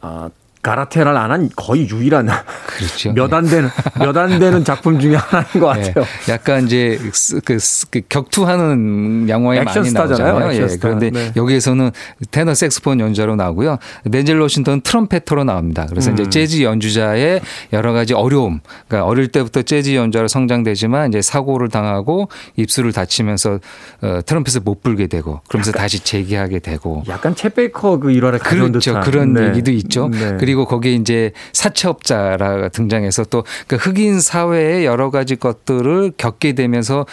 아, 0.00 0.30
가라테를 0.62 1.16
안 1.16 1.30
한 1.32 1.48
거의 1.56 1.88
유일한 1.88 2.28
그렇죠. 2.66 3.12
몇 3.14 3.32
안 3.32 3.44
되는 3.46 3.68
몇 3.98 4.16
안 4.16 4.38
되는 4.38 4.64
작품 4.64 5.00
중에 5.00 5.16
하나인 5.16 5.46
것 5.60 5.76
예, 5.78 5.82
같아요. 5.92 6.04
약간 6.28 6.64
이제 6.66 6.98
스- 7.12 7.40
그, 7.44 7.58
스- 7.58 7.88
그 7.90 8.00
격투하는 8.08 9.28
영화에 9.28 9.60
액션 9.60 9.82
많이 9.82 9.88
스타잖아요, 9.90 10.38
나오잖아요. 10.38 10.62
예. 10.70 10.76
그런데 10.80 11.10
네. 11.10 11.32
여기에서는 11.36 11.90
테너 12.30 12.54
색스폰 12.54 13.00
연주자로 13.00 13.36
나오고요. 13.36 13.78
덴젤 14.10 14.38
워싱턴 14.40 14.80
trumpeter로 14.82 15.44
나옵니다. 15.44 15.86
그래서 15.88 16.10
음. 16.10 16.14
이제 16.14 16.28
재즈 16.30 16.62
연주자의 16.62 17.40
여러 17.72 17.92
가지 17.92 18.14
어려움. 18.14 18.60
그러니까 18.88 19.08
어릴 19.08 19.28
때부터 19.28 19.62
재즈 19.62 19.94
연주자로 19.94 20.28
성장되지만 20.28 21.08
이제 21.08 21.22
사고를 21.22 21.68
당하고 21.68 22.28
입술을 22.56 22.92
다치면서 22.92 23.58
어, 24.02 24.20
트럼펫을 24.24 24.60
못 24.64 24.82
불게 24.82 25.06
되고 25.06 25.40
그러면서 25.48 25.72
다시 25.72 26.00
재기하게 26.00 26.58
되고 26.60 27.02
약간 27.08 27.34
챗 27.34 27.54
베이커 27.54 27.98
그 27.98 28.10
일화를 28.12 28.38
그렇죠. 28.38 29.00
그런 29.00 29.32
네. 29.32 29.48
얘기도 29.48 29.70
있죠. 29.72 30.08
네. 30.08 30.36
그리고 30.52 30.66
거기에 30.66 30.92
이제 30.92 31.32
사채업자가 31.52 32.68
등장해서 32.68 33.24
또 33.24 33.42
그 33.66 33.76
흑인 33.76 34.20
사회의 34.20 34.84
여러 34.84 35.10
가지 35.10 35.36
것들을 35.36 36.12
겪게 36.16 36.52
되면서 36.52 37.06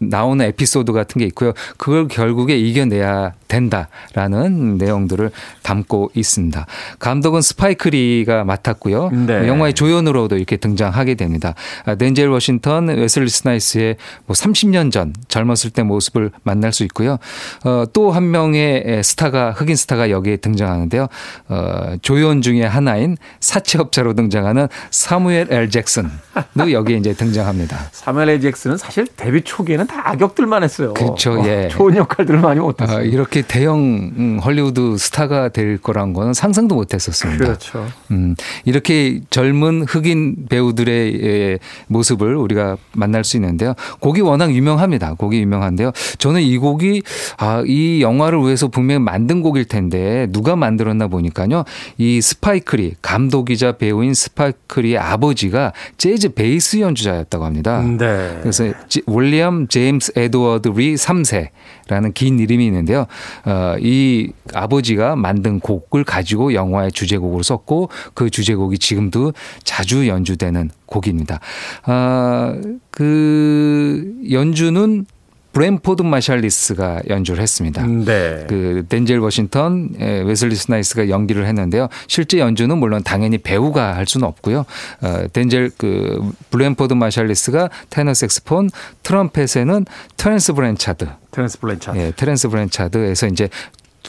나오는 0.00 0.44
에피소드 0.44 0.92
같은 0.92 1.18
게 1.18 1.24
있고요. 1.26 1.52
그걸 1.78 2.08
결국에 2.08 2.58
이겨내야 2.58 3.32
된다라는 3.48 4.76
내용들을 4.78 5.30
담고 5.62 6.12
있습니다. 6.14 6.66
감독은 6.98 7.40
스파이크리가 7.42 8.44
맡았고요. 8.44 9.10
네. 9.26 9.48
영화의 9.48 9.74
조연으로도 9.74 10.36
이렇게 10.36 10.56
등장하게 10.56 11.14
됩니다. 11.14 11.54
아, 11.84 11.94
덴젤 11.94 12.28
워싱턴, 12.28 12.88
웨슬리 12.88 13.28
스나입스의 13.28 13.96
뭐 14.26 14.34
30년 14.34 14.92
전 14.92 15.12
젊었을 15.28 15.70
때 15.70 15.82
모습을 15.82 16.30
만날 16.44 16.72
수 16.72 16.84
있고요. 16.84 17.18
어, 17.64 17.84
또 17.92 18.10
한 18.10 18.30
명의 18.30 19.02
스타가 19.04 19.52
흑인 19.52 19.76
스타가 19.76 20.10
여기에 20.10 20.38
등장하는데요. 20.38 21.08
어, 21.48 21.96
조연 22.02 22.42
중에 22.42 22.64
하나인 22.64 23.16
사채업자로 23.40 24.14
등장하는 24.14 24.68
사무엘 24.90 25.48
L 25.50 25.70
잭슨도 25.70 26.72
여기에 26.72 26.96
이제 26.98 27.12
등장합니다. 27.14 27.88
사무엘 27.92 28.28
L 28.30 28.40
잭슨은 28.40 28.76
사실 28.76 29.06
데뷔 29.16 29.42
초기에는 29.42 29.86
다 29.86 30.08
악역들만 30.10 30.62
했어요. 30.62 30.94
그렇죠, 30.94 31.40
어, 31.40 31.46
예. 31.46 31.68
좋은 31.70 31.96
역할들을 31.96 32.40
많이 32.40 32.60
못했어요. 32.60 32.98
어, 32.98 33.02
이렇게 33.02 33.42
대형 33.42 33.78
음, 34.16 34.38
헐리우드 34.42 34.96
스타가 34.98 35.48
될 35.48 35.78
거란 35.78 36.12
거는 36.12 36.32
상상도 36.34 36.74
못했었습니다. 36.74 37.44
그렇죠. 37.44 37.86
음, 38.10 38.34
이렇게 38.64 39.20
젊은 39.30 39.84
흑인 39.88 40.46
배우들의 40.48 41.20
예, 41.22 41.58
모습을 41.88 42.36
우리가 42.36 42.76
만날 42.94 43.24
수 43.24 43.36
있는데요. 43.36 43.74
곡이 44.00 44.20
워낙 44.20 44.52
유명합니다. 44.54 45.14
곡이 45.14 45.38
유명한데요. 45.40 45.92
저는 46.18 46.40
이 46.42 46.56
곡이 46.58 47.02
아, 47.38 47.62
이 47.66 48.00
영화를 48.02 48.40
위해서 48.40 48.68
분명히 48.68 49.00
만든 49.00 49.42
곡일 49.42 49.64
텐데 49.66 50.26
누가 50.30 50.56
만들었나 50.56 51.08
보니까요. 51.08 51.64
이 51.98 52.20
스파이크 52.20 52.81
리 52.81 52.94
감독이자 53.02 53.72
배우인 53.72 54.14
스파이크 54.14 54.72
리의 54.72 54.98
아버지가 54.98 55.72
재즈 55.96 56.34
베이스 56.34 56.80
연주자였다고 56.80 57.44
합니다. 57.44 57.80
네. 57.82 58.38
그래서 58.40 58.64
지- 58.88 59.02
윌리엄 59.40 59.68
제임스 59.68 60.12
에드워드 60.16 60.68
리 60.68 60.94
3세라는 60.94 62.12
긴 62.14 62.38
이름이 62.38 62.66
있는데요. 62.66 63.06
어, 63.46 63.74
이 63.80 64.32
아버지가 64.52 65.16
만든 65.16 65.58
곡을 65.60 66.04
가지고 66.04 66.52
영화의 66.52 66.92
주제곡으로 66.92 67.42
썼고 67.42 67.88
그 68.14 68.28
주제곡이 68.28 68.78
지금도 68.78 69.32
자주 69.64 70.06
연주되는 70.06 70.70
곡입니다. 70.86 71.40
아, 71.84 72.54
그 72.90 74.12
연주는 74.30 75.06
브랜포드 75.52 76.02
마샬리스가 76.02 77.02
연주를 77.08 77.42
했습니다. 77.42 77.84
네. 77.86 78.46
그 78.48 78.84
덴젤 78.88 79.18
워싱턴, 79.18 79.90
에, 79.98 80.20
웨슬리 80.20 80.54
스나입스가 80.54 81.08
연기를 81.08 81.46
했는데요. 81.46 81.88
실제 82.06 82.38
연주는 82.38 82.76
물론 82.78 83.02
당연히 83.02 83.38
배우가 83.38 83.96
할 83.96 84.06
수는 84.06 84.26
없고요. 84.26 84.64
어, 85.02 85.24
덴젤 85.32 85.72
그 85.76 86.20
브랜포드 86.50 86.94
마샬리스가 86.94 87.70
테너 87.90 88.14
색스폰, 88.14 88.70
트럼펫에는 89.02 89.86
테렌스 90.16 90.52
블렌차드, 90.52 91.08
테렌스 91.32 91.58
블렌차드. 91.58 91.98
예, 91.98 92.12
테렌스 92.12 92.48
블렌차드에서 92.48 93.26
이제 93.26 93.48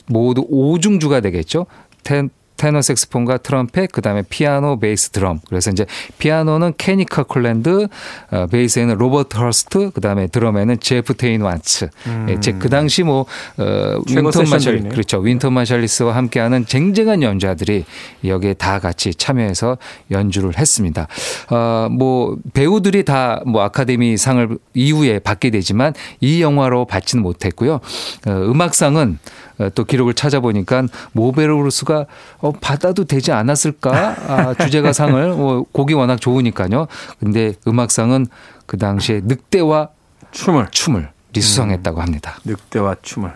모두 0.07 0.45
오중주가 0.47 1.21
되겠죠. 1.21 1.65
텐 2.03 2.29
테너 2.61 2.79
색스폰과 2.83 3.37
트럼펫, 3.39 3.91
그다음에 3.91 4.21
피아노, 4.29 4.77
베이스, 4.79 5.09
드럼. 5.09 5.39
그래서 5.49 5.71
이제 5.71 5.87
피아노는 6.19 6.73
케니 6.77 7.23
커클랜드, 7.23 7.87
어, 8.29 8.45
베이스에는 8.51 8.97
로버트 8.99 9.35
허스트, 9.35 9.89
그다음에 9.89 10.27
드럼에는 10.27 10.79
제프 10.79 11.15
테인 11.15 11.41
와츠. 11.41 11.89
예, 12.29 12.39
제- 12.39 12.51
그 12.51 12.69
당시 12.69 13.01
뭐 13.01 13.25
어, 13.57 13.63
윈튼 14.07 14.43
마샬. 14.51 14.73
그렇죠. 14.91 15.17
윈튼 15.19 15.49
마샬리스와 15.49 16.15
함께하는 16.15 16.67
쟁쟁한 16.67 17.23
연주자들이 17.23 17.83
여기에 18.25 18.53
다 18.53 18.77
같이 18.77 19.15
참여해서 19.15 19.79
연주를 20.11 20.55
했습니다. 20.59 21.07
어, 21.49 21.87
뭐 21.89 22.37
배우들이 22.53 23.05
다 23.05 23.41
뭐 23.47 23.63
아카데미 23.63 24.17
상을 24.17 24.57
이후에 24.75 25.17
받게 25.17 25.49
되지만 25.49 25.93
이 26.19 26.41
영화로 26.43 26.85
받지는 26.85 27.23
못했고요. 27.23 27.79
어, 28.27 28.29
음악상은 28.31 29.17
어, 29.23 29.50
또 29.69 29.83
기록을 29.83 30.13
찾아보니까 30.13 30.83
모베르브루스가 31.13 32.05
어, 32.39 32.51
받아도 32.51 33.05
되지 33.05 33.31
않았을까 33.31 34.15
아, 34.27 34.53
주제가 34.55 34.91
상을 34.93 35.33
뭐 35.33 35.65
곡이 35.71 35.93
워낙 35.93 36.19
좋으니까요. 36.19 36.87
근데 37.19 37.53
음악상은 37.67 38.27
그 38.65 38.77
당시에 38.77 39.21
늑대와 39.23 39.89
춤을 40.31 40.67
춤을 40.71 41.09
리수상했다고 41.33 42.01
합니다. 42.01 42.37
늑대와 42.45 42.97
춤을. 43.01 43.33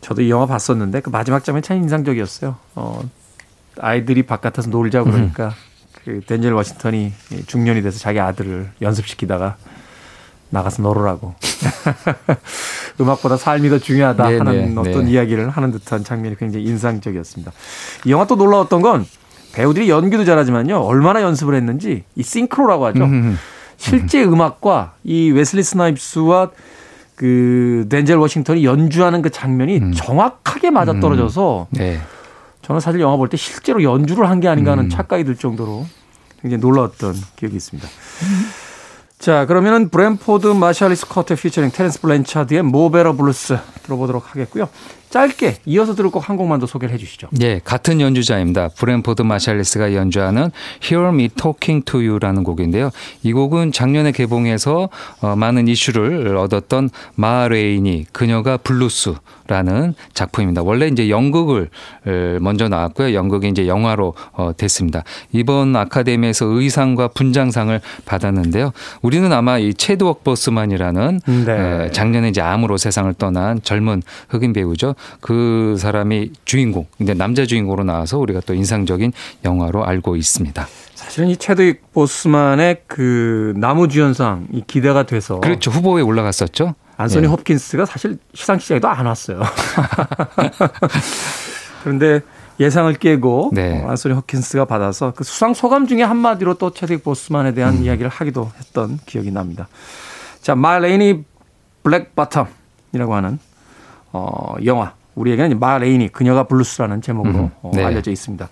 저도 0.00 0.22
이 0.22 0.30
영화 0.30 0.46
봤었는데 0.46 1.00
그 1.00 1.10
마지막 1.10 1.44
장면 1.44 1.62
참 1.62 1.76
인상적이었어요. 1.78 2.56
어, 2.74 3.02
아이들이 3.80 4.22
바깥에서 4.22 4.70
놀자 4.70 5.04
그러니까 5.04 5.48
음. 5.48 5.52
그 6.04 6.20
덴젤 6.26 6.52
워싱턴이 6.52 7.12
중년이 7.46 7.82
돼서 7.82 7.98
자기 7.98 8.18
아들을 8.18 8.70
연습시키다가 8.80 9.56
나가서 10.50 10.82
놀으라고. 10.82 11.34
음악보다 13.00 13.36
삶이 13.36 13.68
더 13.70 13.78
중요하다 13.78 14.28
네, 14.28 14.38
하는 14.38 14.74
네, 14.74 14.80
어떤 14.80 15.04
네. 15.04 15.12
이야기를 15.12 15.50
하는 15.50 15.70
듯한 15.72 16.04
장면이 16.04 16.36
굉장히 16.36 16.64
인상적이었습니다. 16.66 17.52
이 18.06 18.10
영화 18.10 18.26
또 18.26 18.36
놀라웠던 18.36 18.82
건 18.82 19.06
배우들이 19.52 19.88
연기도 19.88 20.24
잘하지만요. 20.24 20.80
얼마나 20.80 21.22
연습을 21.22 21.54
했는지 21.54 22.04
이 22.16 22.22
싱크로라고 22.22 22.86
하죠. 22.86 23.04
음. 23.04 23.38
실제 23.76 24.24
음악과 24.24 24.94
이 25.04 25.30
웨슬리 25.30 25.62
스나입스와 25.62 26.50
그 27.14 27.86
덴젤 27.88 28.16
워싱턴이 28.16 28.64
연주하는 28.64 29.22
그 29.22 29.30
장면이 29.30 29.78
음. 29.78 29.92
정확하게 29.92 30.70
맞아떨어져서 30.70 31.66
음. 31.70 31.78
네. 31.78 31.98
저는 32.62 32.80
사실 32.80 33.00
영화 33.00 33.16
볼 33.16 33.28
때 33.28 33.36
실제로 33.36 33.82
연주를 33.82 34.28
한 34.28 34.40
게 34.40 34.48
아닌가 34.48 34.72
하는 34.72 34.84
음. 34.84 34.88
착각이 34.90 35.24
들 35.24 35.34
정도로 35.36 35.86
굉장히 36.42 36.60
놀라웠던 36.60 37.14
기억이 37.36 37.56
있습니다. 37.56 37.88
자, 39.18 39.46
그러면은 39.46 39.88
브랜포드 39.88 40.46
마샬리스 40.46 41.06
Quartet 41.06 41.34
featuring 41.34 41.72
테렌스 41.72 42.00
블렌차드의 42.00 42.62
Mo' 42.62 42.79
Better 42.79 43.14
Blues 43.14 43.58
들어보도록 43.82 44.30
하겠고요. 44.30 44.68
짧게 45.10 45.56
이어서 45.66 45.94
들을 45.94 46.10
곡 46.10 46.28
한 46.28 46.36
곡만 46.36 46.60
더 46.60 46.66
소개를 46.66 46.92
해 46.92 46.98
주시죠. 46.98 47.28
네, 47.30 47.60
같은 47.64 48.00
연주자입니다. 48.00 48.68
브랜포드 48.76 49.22
마샬리스가 49.22 49.94
연주하는 49.94 50.50
Hear 50.84 51.14
Me 51.14 51.28
Talking 51.28 51.84
to 51.84 52.00
You라는 52.00 52.44
곡인데요. 52.44 52.90
이 53.22 53.32
곡은 53.32 53.72
작년에 53.72 54.12
개봉해서 54.12 54.88
어, 55.20 55.36
많은 55.36 55.68
이슈를 55.68 56.36
얻었던 56.36 56.90
마 57.14 57.40
레이니 57.40 58.06
그녀가 58.12 58.56
블루스라는 58.58 59.94
작품입니다. 60.12 60.62
원래 60.62 60.88
이제 60.88 61.08
연극을 61.08 61.70
먼저 62.40 62.68
나왔고요. 62.68 63.14
연극이 63.14 63.48
이제 63.48 63.66
영화로 63.68 64.14
어, 64.32 64.52
됐습니다. 64.56 65.04
이번 65.32 65.74
아카데미에서 65.76 66.46
의상과 66.46 67.08
분장상을 67.08 67.80
받았는데요. 68.04 68.72
우리는 69.02 69.32
아마 69.32 69.58
이 69.58 69.72
체드웍 69.72 70.24
버스만이라는 70.24 71.20
네. 71.46 71.90
작년에 71.92 72.28
이제 72.28 72.40
암으로 72.40 72.76
세상을 72.76 73.14
떠난 73.14 73.62
젊은 73.62 74.02
흑인 74.28 74.52
배우죠. 74.52 74.94
그 75.20 75.76
사람이 75.78 76.32
주인공, 76.44 76.86
근데 76.96 77.14
남자 77.14 77.46
주인공으로 77.46 77.84
나와서 77.84 78.18
우리가 78.18 78.40
또 78.46 78.54
인상적인 78.54 79.12
영화로 79.44 79.84
알고 79.84 80.16
있습니다. 80.16 80.66
사실은 80.94 81.28
이 81.28 81.36
체드윅 81.36 81.80
보스만의 81.92 82.82
그 82.86 83.54
나무주연상 83.56 84.48
이 84.52 84.62
기대가 84.66 85.04
돼서 85.04 85.40
그렇죠 85.40 85.70
후보에 85.70 86.02
올라갔었죠. 86.02 86.74
안소니 86.96 87.22
네. 87.22 87.28
홉킨스가 87.28 87.86
사실 87.86 88.18
시상식장에도 88.34 88.88
안 88.88 89.06
왔어요. 89.06 89.40
그런데 91.84 92.20
예상을 92.58 92.92
깨고 92.94 93.52
네. 93.54 93.84
어, 93.84 93.90
안소니 93.90 94.16
홉킨스가 94.16 94.64
받아서 94.64 95.12
그 95.14 95.22
수상 95.22 95.54
소감 95.54 95.86
중에 95.86 96.02
한마디로 96.02 96.54
또 96.54 96.72
채드윅 96.72 97.04
보스만에 97.04 97.54
대한 97.54 97.76
음. 97.76 97.84
이야기를 97.84 98.10
하기도 98.10 98.50
했던 98.58 98.98
기억이 99.06 99.30
납니다. 99.30 99.68
자, 100.42 100.56
Ma 100.56 100.70
Rainey's 100.70 101.24
Black 101.84 102.16
Bottom이라고 102.16 103.10
하는 103.10 103.38
어, 104.12 104.54
영화 104.64 104.94
우리에게는 105.14 105.58
마 105.58 105.78
레이니 105.78 106.08
그녀가 106.08 106.44
블루스라는 106.44 107.02
제목으로 107.02 107.34
음, 107.34 107.50
어, 107.62 107.70
네. 107.74 107.82
어, 107.82 107.86
알려져 107.86 108.10
있습니다. 108.10 108.48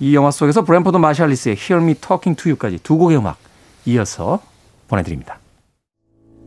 이 0.00 0.14
영화 0.14 0.30
속에서 0.30 0.62
브랜포드 0.64 0.96
마샬리스의 0.96 1.56
Hear 1.58 1.82
Me 1.84 1.94
Talking 1.94 2.40
to 2.40 2.50
You까지 2.50 2.78
두 2.82 2.98
곡의 2.98 3.16
음악 3.18 3.38
이어서 3.86 4.40
보내드립니다. 4.88 5.38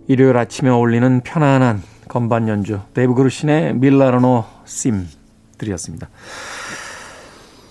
일요일 0.08 0.38
아침에 0.38 0.70
어울리는 0.70 1.22
편안한 1.22 1.82
건반 2.08 2.48
연주 2.48 2.80
데이브 2.94 3.14
그루신의 3.14 3.76
Milagro 3.76 4.46
theme 4.66 4.94
들으셨습니다. 4.94 6.10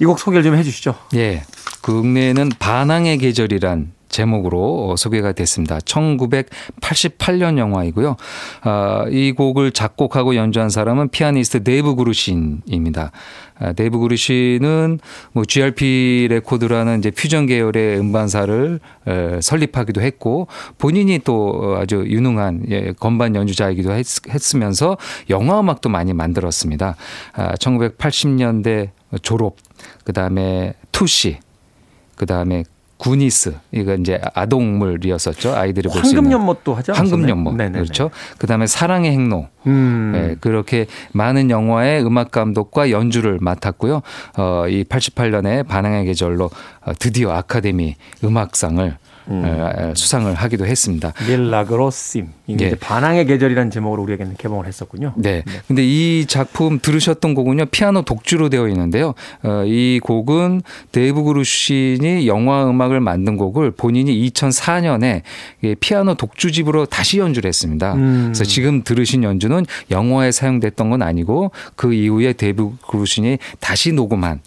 이 0.01 0.05
곡 0.05 0.19
소개를 0.21 0.45
좀 0.45 0.55
해주시죠. 0.55 0.95
예, 1.15 1.43
그 1.83 1.99
국내에는 1.99 2.51
반항의 2.61 3.19
계절이란 3.19 3.93
제목으로 4.09 4.97
소개가 4.97 5.33
됐습니다. 5.33 5.79
1988년 5.79 7.59
영화이고요. 7.59 8.17
아, 8.63 9.05
이 9.11 9.33
곡을 9.33 9.73
작곡하고 9.73 10.37
연주한 10.37 10.71
사람은 10.71 11.09
피아니스트 11.09 11.63
데이브 11.63 11.95
그루신입니다. 11.95 13.13
아, 13.61 13.73
데이브 13.73 13.99
그루신은 13.99 15.01
뭐 15.33 15.45
GRP 15.45 16.29
레코드라는 16.31 16.99
이제 16.99 17.11
퓨전 17.11 17.47
계열의 17.47 17.99
음반사를 17.99 18.81
에, 19.07 19.41
설립하기도 19.41 20.01
했고 20.01 20.47
본인이 20.79 21.19
또 21.19 21.77
아주 21.79 22.05
유능한 22.07 22.63
예, 22.71 22.93
건반 22.99 23.35
연주자이기도 23.35 23.93
했, 23.93 24.07
으면서 24.55 24.97
영화 25.31 25.61
음악도 25.61 25.89
많이 25.89 26.13
만들었습니다. 26.13 26.97
아, 27.35 27.55
1980년대 27.55 28.91
졸업, 29.23 29.57
그 30.05 30.13
다음에 30.13 30.75
투시, 30.93 31.39
그 32.17 32.27
다음에 32.27 32.65
구니스 32.99 33.55
이거 33.73 33.95
이제 33.95 34.21
아동물이었었죠. 34.35 35.55
아이들이 35.55 35.89
볼 35.89 36.03
수 36.05 36.11
있는. 36.11 36.25
황금연못도 36.25 36.75
하죠? 36.75 36.93
황금연못. 36.93 37.55
그렇죠? 37.73 38.11
그다음에 38.39 38.67
사랑의 38.67 39.13
행로. 39.13 39.47
음. 39.67 40.13
네, 40.15 40.37
그렇게 40.41 40.87
많은 41.13 41.51
영화의 41.51 42.05
음악 42.05 42.31
감독과 42.31 42.91
연주를 42.91 43.39
맡았고요. 43.41 44.03
어 44.37 44.65
이 44.69 44.85
88년에 44.85 45.67
반항의 45.67 46.05
계절로 46.07 46.51
어, 46.85 46.93
드디어 46.99 47.31
아카데미 47.33 47.95
음악상을 48.25 48.97
음. 49.31 49.93
수상을 49.95 50.33
하기도 50.35 50.67
했습니다. 50.67 51.13
Milagro 51.29 51.87
theme 51.87 52.29
이게 52.47 52.67
예. 52.67 52.75
반항의 52.75 53.27
계절이라는 53.27 53.71
제목으로 53.71 54.03
우리에게는 54.05 54.35
개봉을 54.39 54.67
했었군요. 54.67 55.13
네. 55.17 55.43
네. 55.47 55.53
근데 55.67 55.83
이 55.85 56.25
작품 56.27 56.79
들으셨던 56.81 57.35
곡은요 57.35 57.67
피아노 57.67 58.03
독주로 58.03 58.49
되어 58.49 58.69
있는데요. 58.69 59.15
어, 59.43 59.63
이 59.67 60.01
곡은 60.03 60.63
데이브 60.93 61.23
그루신이 61.25 62.27
영화 62.27 62.69
음악을 62.69 63.01
만든 63.01 63.37
곡을 63.37 63.73
본인이 63.73 64.31
2004년에 64.31 65.23
피아노 65.81 66.15
독주집으로 66.15 66.87
다시 66.87 67.19
연주를 67.19 67.49
했습니다. 67.49 67.95
음. 67.95 68.23
그래서 68.27 68.45
지금 68.45 68.83
들으신 68.83 69.23
연주는 69.25 69.65
영화에 69.91 70.33
사용됐던 70.33 70.91
건 70.91 71.03
아니고 71.03 71.51
그 71.77 71.93
이후에 71.93 72.33
데이브 72.33 72.77
그루신이 72.89 73.39
다시 73.61 73.93
녹음한 73.93 74.41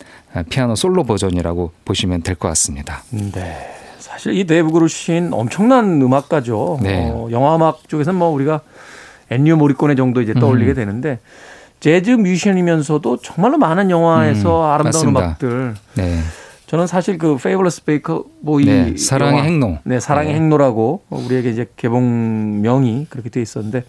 피아노 0.50 0.76
솔로 0.76 1.04
버전이라고 1.04 1.72
보시면 1.86 2.22
될 2.24 2.36
것 2.36 2.48
같습니다. 2.50 3.04
네. 3.12 3.81
사실 4.21 4.38
이 4.38 4.43
데이브 4.43 4.69
그루신 4.69 5.34
엄청난 5.34 5.99
음악가죠. 5.99 6.79
네. 6.84 7.10
어, 7.12 7.27
영화 7.31 7.55
음악 7.55 7.89
쪽에서는 7.89 8.19
뭐 8.19 8.29
우리가 8.29 8.62
엔니오 9.32 9.58
모리코네 9.57 9.95
정도 9.95 10.21
이제 10.21 10.36
떠올리게 10.36 10.73
음. 10.73 10.75
되는데 10.75 11.17
재즈 11.79 12.12
뮤지션이면서도 12.12 13.17
정말로 13.17 13.57
많은 13.57 13.89
영화에서 13.89 14.60
음, 14.60 14.65
아름다운 14.65 15.13
맞습니다. 15.13 15.19
음악들. 15.21 15.73
네. 15.95 16.19
저는 16.67 16.86
사실 16.86 17.17
그 17.17 17.36
Fabulous 17.38 17.84
Baker 17.84 18.25
Boy 18.41 18.65
네, 18.65 18.95
사랑의 18.95 19.34
영화, 19.39 19.43
행로. 19.43 19.77
네, 19.86 19.99
사랑의 19.99 20.34
네. 20.34 20.39
행로라고 20.39 21.01
우리에게 21.10 21.49
이제 21.49 21.65
개봉명이 21.75 23.07
그렇게 23.10 23.31
돼 23.31 23.41
있었는데 23.41 23.86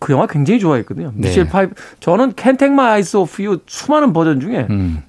그 0.00 0.12
영화 0.12 0.26
굉장히 0.26 0.60
좋아했거든요. 0.60 1.12
네. 1.14 1.28
미셸 1.30 1.48
파이프 1.48 1.74
저는 2.00 2.34
캔텍 2.36 2.72
마이 2.72 2.96
아이스 2.96 3.16
오프 3.16 3.42
유 3.42 3.60
수많은 3.66 4.12
버전 4.12 4.38
중에 4.38 4.66
음. 4.68 5.02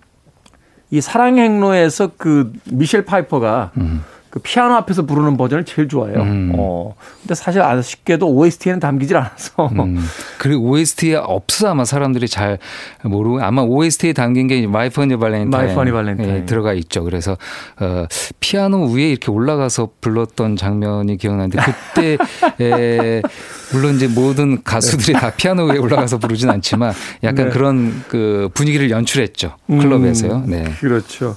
이 0.91 1.01
사랑의 1.01 1.43
행로에서 1.43 2.11
그 2.17 2.51
미셸 2.65 3.05
파이퍼가 3.05 3.71
음. 3.77 4.03
그 4.29 4.39
피아노 4.39 4.75
앞에서 4.75 5.03
부르는 5.07 5.37
버전을 5.37 5.65
제일 5.65 5.87
좋아해요. 5.87 6.21
음. 6.21 6.51
어. 6.55 6.93
근데 7.21 7.33
사실 7.33 7.61
아쉽게도 7.61 8.27
OST에는 8.29 8.79
담기질 8.79 9.17
않아서. 9.17 9.69
음. 9.71 10.05
그리고 10.37 10.69
OST에 10.69 11.15
없어 11.15 11.69
아마 11.69 11.83
사람들이 11.83 12.27
잘 12.27 12.59
모르고 13.03 13.41
아마 13.41 13.63
OST에 13.63 14.13
담긴 14.13 14.47
게 14.47 14.65
My 14.67 14.89
Funny 14.89 15.17
Valentine. 15.17 15.49
My 15.65 15.75
Funny 15.75 15.91
Valentine. 15.91 16.45
들어가 16.45 16.73
있죠. 16.73 17.03
그래서 17.03 17.37
어, 17.79 18.05
피아노 18.39 18.91
위에 18.91 19.09
이렇게 19.09 19.31
올라가서 19.31 19.89
불렀던 19.99 20.57
장면이 20.57 21.17
기억나는데 21.17 21.59
그때 21.63 22.17
에, 22.61 23.21
물론 23.73 23.95
이제 23.95 24.07
모든 24.07 24.63
가수들이 24.63 25.13
다 25.13 25.31
피아노 25.31 25.65
위에 25.65 25.77
올라가서 25.77 26.19
부르진 26.19 26.49
않지만 26.49 26.93
약간 27.23 27.45
네. 27.45 27.51
그런 27.51 28.03
그 28.07 28.49
분위기를 28.53 28.91
연출했죠. 28.91 29.55
클럽에서요. 29.67 30.33
음, 30.33 30.43
네. 30.47 30.63
그렇죠. 30.79 31.35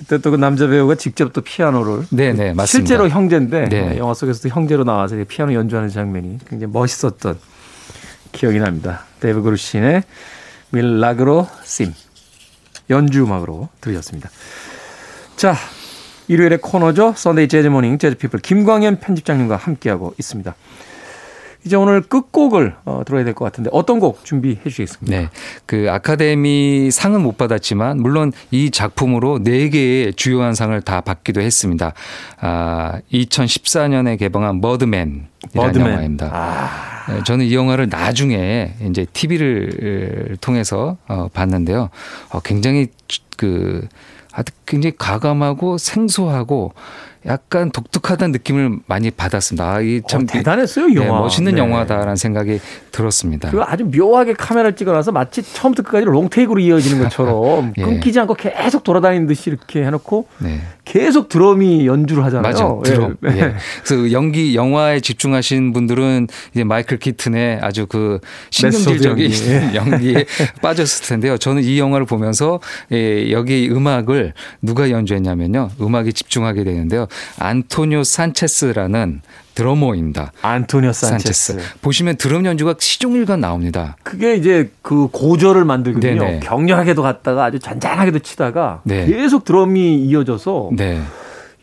그때 0.00 0.18
또 0.18 0.30
그 0.30 0.36
남자 0.36 0.66
배우가 0.66 0.94
직접 0.94 1.32
또 1.34 1.42
피아노를 1.42 2.06
네네 2.10 2.32
네, 2.32 2.52
맞습니다. 2.54 2.66
실제로 2.66 3.08
형제인데 3.08 3.68
네. 3.68 3.98
영화 3.98 4.14
속에서도 4.14 4.48
형제로 4.48 4.82
나와서 4.82 5.14
피아노 5.28 5.52
연주하는 5.52 5.90
장면이 5.90 6.38
굉장히 6.48 6.72
멋있었던 6.72 7.38
기억이 8.32 8.58
납니다. 8.58 9.04
데이브 9.20 9.42
그루신의 9.42 10.02
Milagro 10.70 11.46
theme 11.64 11.92
연주 12.88 13.24
음악으로 13.24 13.68
들으셨습니다. 13.82 14.30
자 15.36 15.54
일요일의 16.28 16.58
코너죠. 16.62 17.12
Sunday 17.16 17.48
Jazz 17.48 17.66
Morning 17.68 17.98
Jazz 17.98 18.16
People 18.16 18.40
김광현 18.40 19.00
편집장님과 19.00 19.56
함께하고 19.56 20.14
있습니다. 20.18 20.54
이제 21.64 21.76
오늘 21.76 22.00
끝곡을 22.00 22.74
어, 22.84 23.02
들어야 23.04 23.24
될 23.24 23.34
것 23.34 23.44
같은데 23.44 23.70
어떤 23.72 24.00
곡 24.00 24.24
준비해 24.24 24.56
주시겠습니까? 24.64 25.16
네. 25.18 25.28
그 25.66 25.86
아카데미 25.90 26.90
상은 26.90 27.22
못 27.22 27.36
받았지만 27.36 28.00
물론 28.00 28.32
이 28.50 28.70
작품으로 28.70 29.42
네 29.42 29.68
개의 29.68 30.14
주요한 30.14 30.54
상을 30.54 30.80
다 30.82 31.00
받기도 31.00 31.40
했습니다. 31.40 31.92
아, 32.40 33.00
2014년에 33.12 34.18
개봉한 34.18 34.60
버드맨 34.60 35.26
이라는 35.54 35.68
버드맨. 35.72 35.90
영화입니다. 35.92 36.30
아. 36.32 37.12
네, 37.12 37.22
저는 37.24 37.46
이 37.46 37.54
영화를 37.54 37.88
나중에 37.88 38.74
이제 38.88 39.06
TV를 39.12 40.36
통해서 40.40 40.96
어, 41.08 41.28
봤는데요. 41.32 41.90
어, 42.30 42.40
굉장히 42.40 42.88
그 43.36 43.86
아주 44.32 44.52
굉장히 44.66 44.94
과감하고 44.96 45.76
생소하고 45.78 46.72
약간 47.26 47.70
독특하다는 47.70 48.32
느낌을 48.32 48.78
많이 48.86 49.10
받았습니다. 49.10 49.74
아, 49.74 49.80
이참 49.80 50.22
어, 50.22 50.26
대단했어요, 50.26 50.88
이 50.88 50.94
네, 50.94 51.06
영화. 51.06 51.20
멋있는 51.20 51.54
네. 51.54 51.60
영화다라는 51.60 52.16
생각이 52.16 52.60
들었습니다. 52.92 53.50
그 53.50 53.60
아주 53.62 53.84
묘하게 53.84 54.32
카메라를 54.32 54.74
찍어놔서 54.74 55.12
마치 55.12 55.42
처음부터 55.42 55.82
끝까지 55.82 56.06
롱테이크로 56.06 56.60
이어지는 56.60 57.02
것처럼 57.04 57.74
예. 57.76 57.82
끊기지 57.82 58.18
않고 58.20 58.34
계속 58.34 58.84
돌아다니는 58.84 59.26
듯이 59.26 59.50
이렇게 59.50 59.84
해놓고 59.84 60.28
네. 60.38 60.60
계속 60.86 61.28
드럼이 61.28 61.86
연주를 61.86 62.24
하잖아요. 62.24 62.42
맞아, 62.52 62.90
드럼. 62.90 63.16
예. 63.24 63.36
예. 63.36 63.54
그래서 63.84 64.10
연기 64.12 64.54
영화에 64.56 65.00
집중하신 65.00 65.72
분들은 65.72 66.26
이제 66.52 66.64
마이클 66.64 66.98
키튼의 66.98 67.60
아주 67.62 67.86
그 67.86 68.18
신경질적인 68.50 69.28
메소드 69.28 69.74
연기 69.76 70.16
에 70.16 70.24
빠졌을 70.62 71.06
텐데요. 71.06 71.36
저는 71.36 71.62
이 71.62 71.78
영화를 71.78 72.06
보면서 72.06 72.60
예, 72.92 73.30
여기 73.30 73.68
음악을 73.70 74.32
누가 74.62 74.90
연주했냐면요. 74.90 75.70
음악에 75.80 76.12
집중하게 76.12 76.64
되는데요. 76.64 77.06
안토니오 77.38 78.04
산체스라는 78.04 79.22
드러머입니다. 79.54 80.32
안토니오 80.42 80.92
산체스. 80.92 81.52
산체스. 81.54 81.78
보시면 81.82 82.16
드럼 82.16 82.44
연주가 82.46 82.74
시종일관 82.78 83.40
나옵니다. 83.40 83.96
그게 84.02 84.34
이제 84.36 84.70
그 84.82 85.08
고저를 85.08 85.64
만들거든요. 85.64 86.20
네네. 86.22 86.40
격렬하게도 86.40 87.02
갔다가 87.02 87.44
아주 87.44 87.58
잔잔하게도 87.58 88.20
치다가 88.20 88.80
네. 88.84 89.06
계속 89.06 89.44
드럼이 89.44 90.04
이어져서 90.04 90.70
네. 90.76 91.00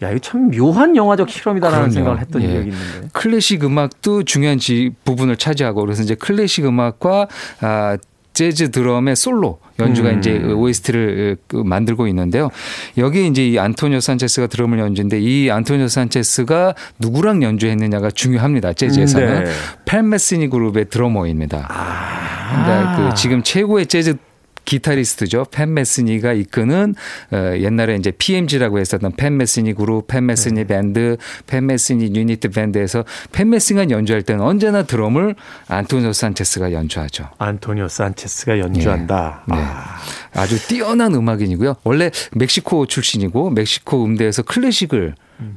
야 0.04 0.12
이거 0.12 0.20
참 0.20 0.52
묘한 0.52 0.96
영화적 0.96 1.28
실험이다라는 1.30 1.90
그럼요. 1.90 1.94
생각을 1.94 2.20
했던 2.20 2.42
예. 2.44 2.48
기억이 2.48 2.70
있는데. 2.70 3.08
클래식 3.14 3.64
음악도 3.64 4.24
중요한 4.24 4.60
지, 4.60 4.92
부분을 5.04 5.38
차지하고 5.38 5.82
그래서 5.82 6.04
이제 6.04 6.14
클래식 6.14 6.66
음악과 6.66 7.28
아, 7.62 7.98
재즈 8.38 8.70
드럼의 8.70 9.16
솔로 9.16 9.58
연주가 9.80 10.12
음. 10.12 10.20
이제 10.20 10.38
OST를 10.38 11.38
그 11.48 11.56
만들고 11.56 12.08
있는데요. 12.10 12.52
여기 13.00 13.26
이제 13.26 13.48
이 13.48 13.58
안토니오 13.58 14.00
산체스가 14.00 14.46
드럼을 14.46 14.78
연주인데 14.78 15.20
이 15.20 15.50
안토니오 15.50 15.88
산체스가 15.88 16.76
누구랑 17.00 17.42
연주했느냐가 17.42 18.12
중요합니다. 18.12 18.74
재즈에서는 18.74 19.44
네. 19.44 19.52
펠메스니 19.86 20.50
그룹의 20.50 20.90
드러머입니다. 20.90 21.66
아. 21.68 22.64
그러니까 22.64 23.10
그 23.10 23.16
지금 23.16 23.42
최고의 23.42 23.88
재즈 23.88 24.18
기타리스트죠. 24.68 25.46
팬 25.50 25.74
메스니가 25.74 26.34
이끄는 26.34 26.94
어, 27.32 27.54
옛날에 27.58 27.96
이제 27.96 28.12
PMG라고 28.12 28.80
했었던 28.80 29.14
팬 29.16 29.38
메스니 29.38 29.74
그룹, 29.74 30.08
팬 30.08 30.26
메스니 30.26 30.56
네. 30.56 30.68
밴드, 30.68 31.18
팻 31.48 31.66
메스니 31.66 32.14
Unity 32.14 32.50
Band에서 32.50 33.06
팻 33.32 33.50
메스니가 33.50 33.90
연주할 33.90 34.22
때는 34.22 34.44
언제나 34.44 34.84
드럼을 34.84 35.36
안토니오 35.70 36.12
산체스가 36.12 36.74
연주하죠. 36.74 37.30
안토니오 37.38 37.88
산체스가 37.88 38.60
연주한다. 38.60 39.44
네. 39.48 39.56
아. 39.58 39.98
아주 40.34 40.68
뛰어난 40.68 41.16
음악인이고요. 41.16 41.78
원래 41.84 42.12
멕시코 42.34 42.86
출신이고 42.86 43.50
멕시코 43.52 44.04
음대에서 44.04 44.44
클래식을 44.44 45.16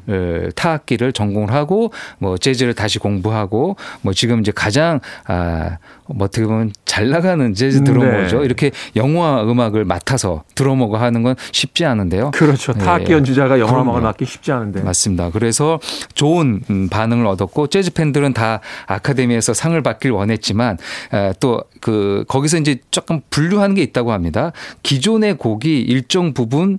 어, 0.08 0.48
타악기를 0.54 1.12
전공을 1.12 1.52
하고 1.52 1.92
뭐 2.18 2.36
재즈를 2.38 2.74
다시 2.74 2.98
공부하고 2.98 3.76
뭐 4.02 4.12
지금 4.12 4.40
이제 4.40 4.52
가장 4.54 5.00
아, 5.26 5.78
뭐 6.06 6.26
어떻게 6.26 6.44
보면 6.46 6.72
잘 6.84 7.10
나가는 7.10 7.54
재즈 7.54 7.84
드러머죠. 7.84 8.40
네. 8.40 8.44
이렇게 8.44 8.70
영화 8.96 9.42
음악을 9.42 9.84
맡아서 9.84 10.44
드러머가 10.54 11.00
하는 11.00 11.22
건 11.22 11.36
쉽지 11.52 11.84
않은데요. 11.84 12.32
그렇죠. 12.32 12.72
타악기 12.72 13.12
예. 13.12 13.16
연주자가 13.16 13.58
영화. 13.60 13.80
음악을 13.80 14.00
맡기 14.02 14.24
쉽지 14.24 14.52
않은데. 14.52 14.82
맞습니다. 14.82 15.30
그래서 15.30 15.78
좋은 16.14 16.62
음, 16.70 16.88
반응을 16.88 17.26
얻었고 17.26 17.68
재즈 17.68 17.92
팬들은 17.92 18.34
다 18.34 18.60
아카데미에서 18.86 19.54
상을 19.54 19.80
받길 19.82 20.10
원했지만 20.10 20.78
또 21.40 21.64
그 21.80 22.24
거기서 22.28 22.58
이제 22.58 22.78
조금 22.90 23.20
분류하는 23.30 23.74
게 23.74 23.82
있다고 23.82 24.12
합니다. 24.12 24.52
기존의 24.82 25.38
곡이 25.38 25.80
일정 25.80 26.32
부분 26.34 26.78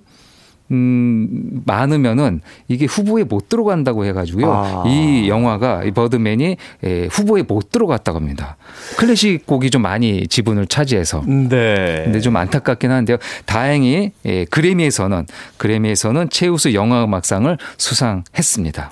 음, 0.70 1.62
많으면은 1.66 2.40
이게 2.68 2.86
후보에 2.86 3.24
못 3.24 3.48
들어간다고 3.48 4.04
해가지고요. 4.06 4.52
아. 4.52 4.84
이 4.86 5.28
영화가 5.28 5.84
이 5.84 5.90
버드맨이 5.90 6.56
에, 6.84 7.06
후보에 7.10 7.42
못 7.42 7.70
들어갔다고 7.70 8.18
합니다. 8.18 8.56
클래식 8.96 9.46
곡이 9.46 9.70
좀 9.70 9.82
많이 9.82 10.26
지분을 10.26 10.66
차지해서. 10.66 11.24
네. 11.26 12.02
근데 12.04 12.20
좀 12.20 12.36
안타깝긴 12.36 12.90
한데요. 12.90 13.18
다행히 13.44 14.12
예, 14.24 14.44
그래미에서는 14.46 15.26
그래미에서는 15.58 16.30
최우수 16.30 16.74
영화음악상을 16.74 17.58
수상했습니다. 17.76 18.90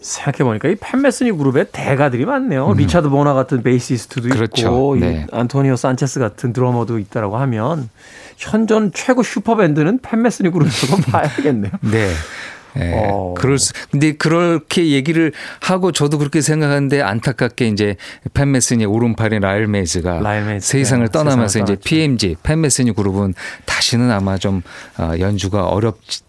생각해보니까 0.00 0.68
이 0.68 0.76
팻 0.76 0.96
메스니 0.96 1.32
그룹에 1.32 1.64
대가들이 1.72 2.24
많네요. 2.24 2.72
리차드 2.74 3.08
보나 3.08 3.34
같은 3.34 3.62
베이시스트도 3.62 4.28
음. 4.28 4.30
그렇죠. 4.30 4.66
있고, 4.66 4.96
이 4.96 5.00
네. 5.00 5.26
안토니오 5.32 5.76
산체스 5.76 6.20
같은 6.20 6.52
드러머도 6.52 6.98
있다라고 6.98 7.36
하면 7.38 7.88
현존 8.36 8.92
최고 8.92 9.22
슈퍼밴드는 9.22 9.98
팻 10.00 10.18
메스니 10.18 10.50
그룹에서도 10.50 11.02
봐야겠네요. 11.10 11.72
네. 11.82 12.10
예, 12.76 12.92
어. 12.94 13.34
그럴 13.36 13.58
수, 13.58 13.72
근데 13.90 14.12
그렇게 14.12 14.90
얘기를 14.90 15.32
하고 15.60 15.90
저도 15.90 16.18
그렇게 16.18 16.40
생각하는데 16.40 17.00
안타깝게 17.00 17.66
이제 17.66 17.96
팻 18.34 18.52
메스니 18.52 18.84
오른팔인 18.84 19.40
라일 19.40 19.66
메이즈가 19.66 20.20
라일 20.20 20.44
메이즈, 20.44 20.66
세상을 20.68 21.06
네, 21.06 21.10
떠나면서 21.10 21.48
세상을 21.48 21.64
이제 21.64 21.74
떠났죠. 21.74 21.88
PMG 21.88 22.36
팻 22.42 22.60
메스니 22.60 22.92
그룹은 22.92 23.34
다시는 23.64 24.10
아마 24.10 24.36
좀 24.36 24.62
어, 24.98 25.12
연주가 25.18 25.64
어렵지 25.64 26.20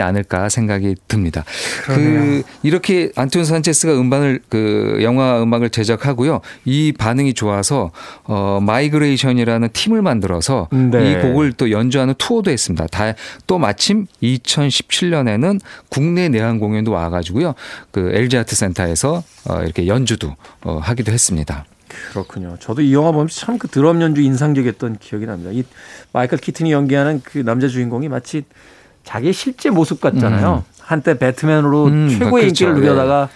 않을까 0.00 0.48
생각이 0.48 0.96
듭니다. 1.08 1.44
그 1.84 2.42
이렇게 2.62 3.10
안토니오 3.16 3.44
산체스가 3.44 3.92
음반을 4.00 4.40
그 4.48 4.98
영화 5.02 5.42
음악을 5.42 5.70
제작하고요. 5.70 6.40
이 6.64 6.92
반응이 6.92 7.34
좋아서 7.34 7.90
어 8.24 8.60
Migration이라는 8.62 9.68
팀을 9.72 10.02
만들어서 10.02 10.68
네. 10.72 11.12
이 11.12 11.20
곡을 11.22 11.52
또 11.52 11.70
연주하는 11.70 12.14
투어도 12.18 12.50
했습니다. 12.50 12.86
다 12.88 13.14
또 13.46 13.58
마침 13.58 14.06
2017년에는 14.22 15.60
국내 15.88 16.28
내한 16.28 16.58
공연도 16.58 16.92
와 16.92 17.10
가지고요. 17.10 17.54
그 17.90 18.10
LG 18.12 18.38
아트 18.38 18.54
센터에서 18.56 19.22
어 19.48 19.62
이렇게 19.62 19.86
연주도 19.86 20.34
어 20.62 20.78
하기도 20.82 21.12
했습니다. 21.12 21.64
그렇군요. 22.10 22.56
저도 22.58 22.82
이 22.82 22.92
영화 22.92 23.12
보면서 23.12 23.38
참 23.40 23.58
그 23.58 23.68
드럼 23.68 24.00
연주 24.02 24.20
인상적이었던 24.22 24.96
기억이 24.98 25.26
납니다. 25.26 25.50
이 25.52 25.62
마이클 26.12 26.38
키튼이 26.38 26.72
연기하는 26.72 27.20
그 27.22 27.38
남자 27.38 27.68
주인공이 27.68 28.08
마치 28.08 28.42
자기의 29.04 29.32
실제 29.32 29.70
모습 29.70 30.00
같잖아요. 30.00 30.64
한때 30.80 31.18
배트맨으로 31.18 31.84
음, 31.86 32.08
최고의 32.08 32.44
그렇죠. 32.44 32.66
인기를 32.66 32.74
누리다가 32.74 33.28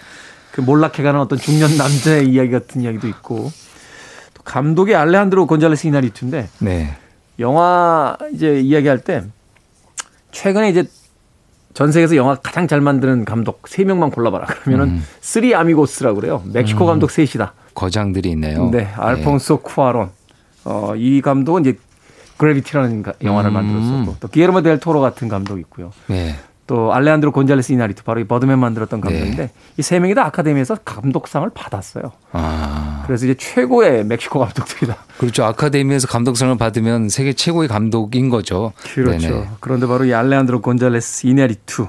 그 0.51 0.61
몰락해가는 0.61 1.19
어떤 1.19 1.39
중년 1.39 1.77
남자의 1.77 2.27
이야기 2.29 2.51
같은 2.51 2.81
이야기도 2.81 3.07
있고 3.07 3.51
또 4.33 4.43
감독이 4.43 4.95
알레한드로 4.95 5.47
곤잘레스 5.47 5.87
이나리투인데 5.87 6.49
네. 6.59 6.97
영화 7.39 8.17
이제 8.33 8.59
이야기할 8.59 8.99
때 8.99 9.23
최근에 10.31 10.69
이제 10.69 10.85
전 11.73 11.91
세계에서 11.91 12.15
영화 12.15 12.35
가장 12.35 12.67
잘 12.67 12.81
만드는 12.81 13.25
감독 13.25 13.67
세 13.67 13.83
명만 13.83 14.11
골라봐라. 14.11 14.45
그러면은 14.63 14.95
음. 14.95 15.05
Three 15.21 15.55
Amigos라고 15.55 16.19
그래요. 16.19 16.43
멕시코 16.45 16.85
감독 16.85 17.11
셋이다. 17.11 17.53
거장들이 17.73 18.31
있네요. 18.31 18.69
네, 18.71 18.89
알폰소 18.95 19.61
쿠아론. 19.61 20.09
어, 20.65 20.93
이 20.97 21.21
감독은 21.21 21.61
이제 21.61 21.77
그래비티라는 22.39 23.03
가- 23.03 23.13
영화를 23.23 23.51
음. 23.51 23.53
만들었었고 23.53 24.15
또 24.19 24.27
기예르모 24.29 24.63
델 24.63 24.79
토로 24.79 24.99
같은 25.01 25.27
감독 25.27 25.59
있고요. 25.59 25.91
네. 26.07 26.35
또 26.65 26.93
알레한드로 26.93 27.31
곤잘레스 27.31 27.71
이나리투 27.71 28.03
바로 28.03 28.19
이 28.19 28.25
버드맨 28.25 28.59
만들었던 28.59 29.01
감독인데 29.01 29.35
네. 29.37 29.51
이 29.77 29.84
세 29.84 29.97
명이 29.99 30.13
다 30.13 30.25
아카데미에서 30.27 30.75
감독상을 30.85 31.49
받았어요. 31.55 32.11
아. 32.31 33.03
그래서 33.07 33.25
이제 33.25 33.33
최고의 33.33 34.05
멕시코 34.05 34.37
감독들이다. 34.39 34.95
그렇죠. 35.17 35.45
아카데미에서 35.45 36.07
감독상을 36.07 36.55
받으면 36.59 37.09
세계 37.09 37.33
최고의 37.33 37.67
감독인 37.69 38.29
거죠. 38.29 38.73
그렇죠. 38.93 39.29
네네. 39.29 39.49
그런데 39.59 39.87
바로 39.87 40.05
이 40.05 40.13
알레한드로 40.13 40.61
곤잘레스 40.61 41.25
이나리투 41.25 41.87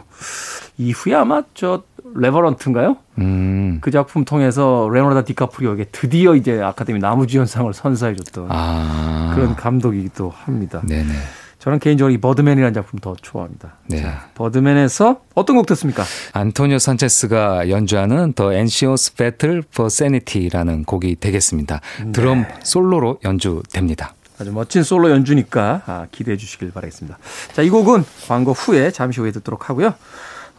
이후에 0.78 1.14
아마 1.14 1.42
저 1.52 1.82
레버넌트인가요? 2.14 2.96
음. 3.18 3.78
그 3.80 3.90
작품 3.90 4.24
통해서 4.24 4.88
레오나르도 4.92 5.24
디카프리오에게 5.24 5.86
드디어 5.92 6.34
이제 6.34 6.60
아카데미 6.60 6.98
남우주연상을 7.00 7.72
선사해줬던 7.72 8.46
아. 8.48 9.32
그런 9.34 9.56
감독이기도 9.56 10.30
합니다. 10.30 10.82
네네. 10.86 11.12
저는 11.60 11.78
개인적으로 11.78 12.12
이 12.12 12.18
버드맨이라는 12.18 12.72
작품 12.72 12.98
더 13.00 13.14
좋아합니다. 13.20 13.74
네. 13.86 14.06
버드맨에서 14.34 15.20
어떤 15.34 15.56
곡 15.56 15.66
듣습니까? 15.66 16.04
안토니오 16.32 16.78
산체스가 16.78 17.68
연주하는 17.68 18.32
The 18.32 18.54
Anxious 18.54 19.14
Battle 19.14 19.62
for 19.70 19.88
Sanity라는 19.88 20.84
곡이 20.84 21.16
되겠습니다. 21.16 21.80
드럼 22.12 22.46
솔로로 22.62 23.18
연주됩니다. 23.24 24.14
아주 24.40 24.52
멋진 24.52 24.82
솔로 24.82 25.10
연주니까 25.10 25.82
아, 25.84 26.06
기대해 26.10 26.38
주시길 26.38 26.72
바라겠습니다. 26.72 27.18
자, 27.52 27.60
이 27.60 27.68
곡은 27.68 28.04
광고 28.26 28.52
후에 28.52 28.90
잠시 28.90 29.20
후에 29.20 29.30
듣도록 29.32 29.68
하고요. 29.68 29.92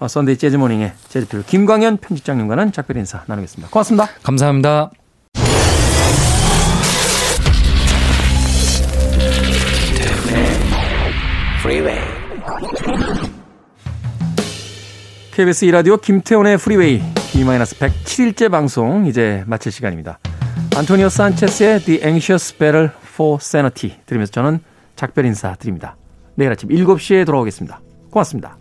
어, 0.02 0.08
Sunday 0.08 0.38
Jazz 0.38 0.56
Morning의 0.56 0.94
Jazz 1.10 1.24
People 1.24 1.44
김광현 1.44 1.98
편집장님과는 1.98 2.72
작별 2.72 2.98
인사 2.98 3.24
나누겠습니다. 3.28 3.70
고맙습니다. 3.70 4.08
감사합니다. 4.24 4.90
KBS 15.34 15.68
2라디오 15.68 16.02
김태훈의 16.02 16.58
프리웨이 16.58 17.00
D-107일째 17.32 18.50
방송 18.50 19.06
이제 19.06 19.44
마칠 19.46 19.72
시간입니다. 19.72 20.18
안토니오 20.76 21.10
산체스의 21.10 21.80
The 21.82 22.02
Anxious 22.04 22.58
Battle 22.58 22.90
for 23.14 23.38
Sanity 23.40 24.00
들으면서 24.08 24.32
저는 24.32 24.62
작별 24.96 25.28
인사 25.28 25.54
드립니다. 25.54 25.96
내일 26.34 26.52
아침 26.52 26.70
7시에 26.70 27.24
돌아오겠습니다. 27.24 27.82
고맙습니다. 28.10 28.61